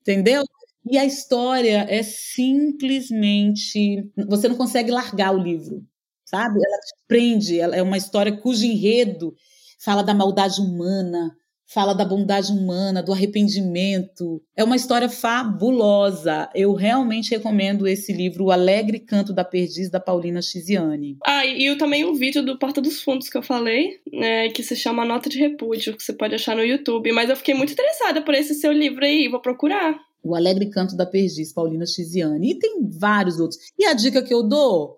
[0.03, 0.45] entendeu?
[0.85, 4.13] E a história é simplesmente.
[4.29, 5.83] Você não consegue largar o livro,
[6.27, 6.61] sabe?
[6.63, 9.35] Ela te prende, ela é uma história cujo enredo
[9.79, 11.35] fala da maldade humana,
[11.67, 14.43] fala da bondade humana, do arrependimento.
[14.57, 16.49] É uma história fabulosa.
[16.55, 21.17] Eu realmente recomendo esse livro, O Alegre Canto da Perdiz, da Paulina Chiziane.
[21.25, 24.63] Ah, e eu também o vídeo do Porta dos Fundos que eu falei, né, que
[24.63, 27.13] se chama Nota de Repúdio, que você pode achar no YouTube.
[27.13, 29.97] Mas eu fiquei muito interessada por esse seu livro aí, vou procurar.
[30.23, 32.53] O Alegre Canto da Perdiz, Paulina Chiziane.
[32.53, 33.61] E tem vários outros.
[33.79, 34.97] E a dica que eu dou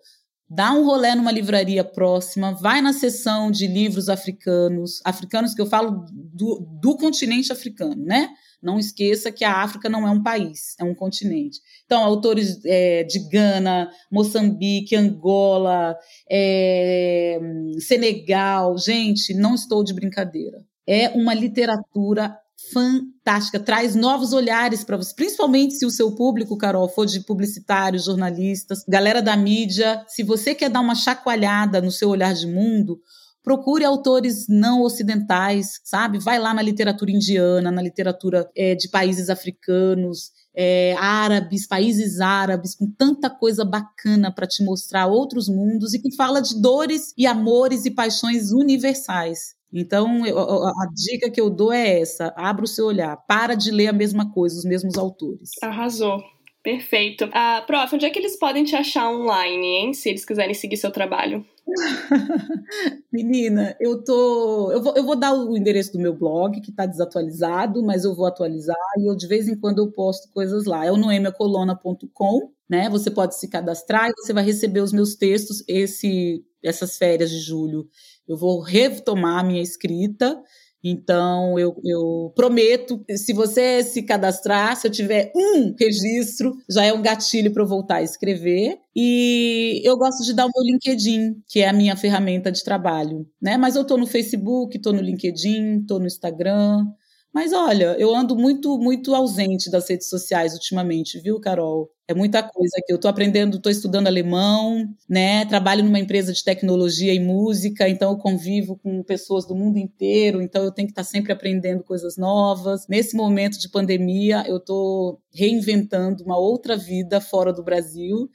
[0.48, 5.66] dá um rolê numa livraria próxima, vai na seção de livros africanos, africanos que eu
[5.66, 8.30] falo do, do continente africano, né?
[8.60, 11.60] Não esqueça que a África não é um país, é um continente.
[11.84, 15.96] Então, autores é, de Gana, Moçambique, Angola,
[16.28, 17.38] é,
[17.78, 20.64] Senegal, gente, não estou de brincadeira.
[20.86, 22.36] É uma literatura
[22.72, 28.04] fantástica, traz novos olhares para você, principalmente se o seu público, Carol, for de publicitários,
[28.04, 30.04] jornalistas, galera da mídia.
[30.08, 33.00] Se você quer dar uma chacoalhada no seu olhar de mundo,
[33.42, 36.18] procure autores não ocidentais, sabe?
[36.18, 42.74] Vai lá na literatura indiana, na literatura é, de países africanos, é, árabes, países árabes,
[42.74, 47.26] com tanta coisa bacana para te mostrar outros mundos e que fala de dores e
[47.26, 49.57] amores e paixões universais.
[49.72, 53.70] Então, eu, a dica que eu dou é essa: abra o seu olhar, para de
[53.70, 55.50] ler a mesma coisa, os mesmos autores.
[55.62, 56.22] Arrasou.
[56.62, 57.28] Perfeito.
[57.32, 59.94] Ah, prof, onde é que eles podem te achar online, hein?
[59.94, 61.44] Se eles quiserem seguir seu trabalho.
[63.12, 64.70] Menina, eu tô.
[64.72, 68.14] Eu vou, eu vou dar o endereço do meu blog, que está desatualizado, mas eu
[68.14, 70.84] vou atualizar e eu de vez em quando eu posto coisas lá.
[70.84, 72.90] É o noemiacolona.com, né?
[72.90, 77.40] Você pode se cadastrar e você vai receber os meus textos esse, essas férias de
[77.40, 77.88] julho
[78.28, 80.40] eu vou retomar a minha escrita.
[80.84, 86.92] Então, eu, eu, prometo, se você se cadastrar, se eu tiver um registro, já é
[86.92, 88.78] um gatilho para eu voltar a escrever.
[88.94, 93.26] E eu gosto de dar o meu LinkedIn, que é a minha ferramenta de trabalho,
[93.42, 93.56] né?
[93.56, 96.86] Mas eu estou no Facebook, estou no LinkedIn, estou no Instagram.
[97.32, 101.90] Mas olha, eu ando muito, muito ausente das redes sociais ultimamente, viu, Carol?
[102.08, 105.44] É muita coisa que eu estou aprendendo, estou estudando alemão, né?
[105.44, 110.40] Trabalho numa empresa de tecnologia e música, então eu convivo com pessoas do mundo inteiro,
[110.40, 112.86] então eu tenho que estar sempre aprendendo coisas novas.
[112.88, 118.30] Nesse momento de pandemia, eu estou reinventando uma outra vida fora do Brasil,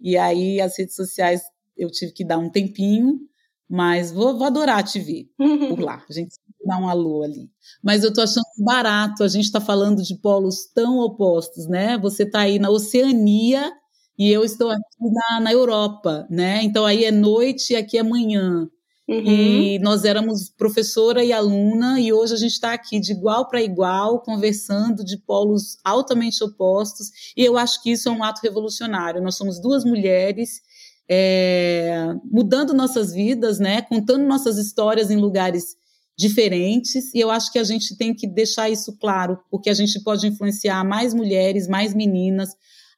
[0.00, 1.42] e aí as redes sociais
[1.76, 3.20] eu tive que dar um tempinho,
[3.68, 5.28] mas vou, vou adorar te ver
[5.68, 6.02] por lá.
[6.08, 6.34] A gente
[6.64, 7.50] dá um alô ali.
[7.82, 11.98] Mas eu tô achando barato, a gente está falando de polos tão opostos, né?
[11.98, 13.72] Você está aí na Oceania
[14.18, 16.62] e eu estou aqui na, na Europa, né?
[16.62, 18.68] Então aí é noite e aqui é manhã.
[19.08, 19.24] Uhum.
[19.24, 23.62] E nós éramos professora e aluna, e hoje a gente está aqui de igual para
[23.62, 29.22] igual, conversando de polos altamente opostos, e eu acho que isso é um ato revolucionário.
[29.22, 30.60] Nós somos duas mulheres
[31.08, 33.80] é, mudando nossas vidas, né?
[33.80, 35.77] Contando nossas histórias em lugares
[36.18, 40.02] diferentes, e eu acho que a gente tem que deixar isso claro, porque a gente
[40.02, 42.50] pode influenciar mais mulheres, mais meninas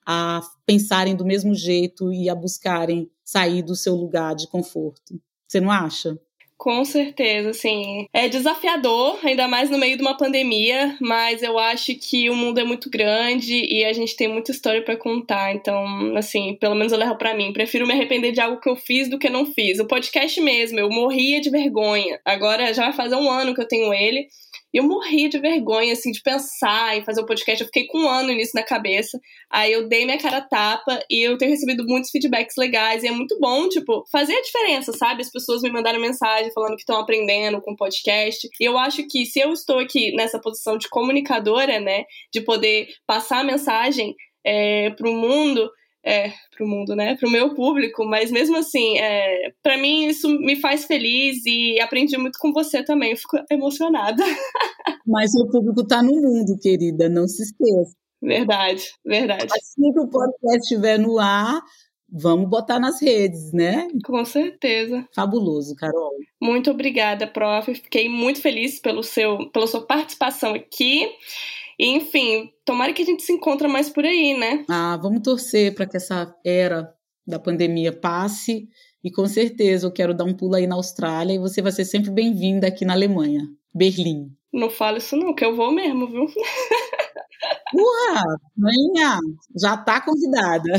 [0.07, 5.21] a pensarem do mesmo jeito e a buscarem sair do seu lugar de conforto.
[5.47, 6.19] Você não acha?
[6.61, 8.07] Com certeza, assim.
[8.13, 12.61] É desafiador, ainda mais no meio de uma pandemia, mas eu acho que o mundo
[12.61, 15.55] é muito grande e a gente tem muita história para contar.
[15.55, 17.55] Então, assim, pelo menos eu levo para mim.
[17.55, 19.79] Prefiro me arrepender de algo que eu fiz do que não fiz.
[19.79, 22.21] O podcast mesmo, eu morria de vergonha.
[22.27, 24.29] Agora já vai fazer um ano que eu tenho ele.
[24.73, 27.61] E eu morri de vergonha, assim, de pensar em fazer o um podcast.
[27.61, 29.21] Eu fiquei com um ano nisso na cabeça.
[29.51, 33.03] Aí eu dei minha cara tapa e eu tenho recebido muitos feedbacks legais.
[33.03, 35.23] E é muito bom, tipo, fazer a diferença, sabe?
[35.23, 38.49] As pessoas me mandaram mensagem falando que estão aprendendo com o podcast.
[38.61, 42.05] E eu acho que se eu estou aqui nessa posição de comunicadora, né?
[42.33, 44.15] De poder passar a mensagem
[44.45, 45.71] é, para o mundo,
[46.05, 47.17] é, pro mundo, né?
[47.17, 52.17] Pro meu público, mas mesmo assim, é, para mim isso me faz feliz e aprendi
[52.17, 54.23] muito com você também, eu fico emocionada.
[55.07, 57.97] Mas o público tá no mundo, querida, não se esqueça.
[58.23, 59.47] Verdade, verdade.
[59.51, 61.61] Assim que o podcast estiver no ar,
[62.09, 63.89] vamos botar nas redes, né?
[64.05, 65.07] Com certeza.
[65.15, 66.13] Fabuloso, Carol.
[66.41, 67.75] Muito obrigada, prof.
[67.75, 71.09] Fiquei muito feliz pelo seu, pela sua participação aqui.
[71.83, 74.67] Enfim, tomara que a gente se encontre mais por aí, né?
[74.69, 76.93] Ah, vamos torcer para que essa era
[77.27, 78.69] da pandemia passe.
[79.03, 81.87] E com certeza eu quero dar um pulo aí na Austrália e você vai ser
[81.87, 84.27] sempre bem-vinda aqui na Alemanha, Berlim.
[84.53, 86.27] Não fala isso não, que eu vou mesmo, viu?
[87.75, 89.19] Uau, Manhã,
[89.57, 90.71] já tá convidada.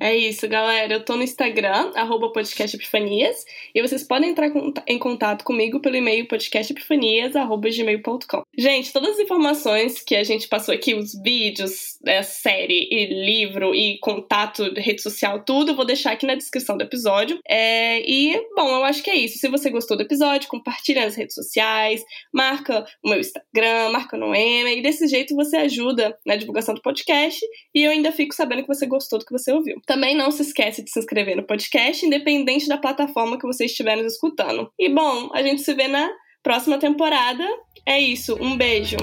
[0.00, 0.94] É isso, galera.
[0.94, 4.50] Eu tô no Instagram, arroba podcast Epifanias, e vocês podem entrar
[4.86, 8.42] em contato comigo pelo e-mail podcastepifanias.gmail.com.
[8.56, 13.26] Gente, todas as informações que a gente passou aqui, os vídeos, a né, série e
[13.26, 17.38] livro e contato, rede social, tudo, vou deixar aqui na descrição do episódio.
[17.46, 19.38] É, e, bom, eu acho que é isso.
[19.38, 24.20] Se você gostou do episódio, compartilha nas redes sociais, marca o meu Instagram, marca o
[24.20, 27.40] Noema, e desse jeito você ajuda na divulgação do podcast
[27.74, 29.76] e eu ainda fico sabendo que você gostou do que você ouviu.
[29.86, 33.96] Também não se esquece de se inscrever no podcast, independente da plataforma que você estiver
[33.96, 34.70] nos escutando.
[34.78, 36.08] E bom, a gente se vê na
[36.42, 37.44] próxima temporada.
[37.86, 38.96] É isso, um beijo.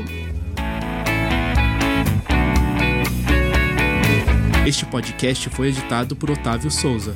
[4.68, 7.16] Este podcast foi editado por Otávio Souza.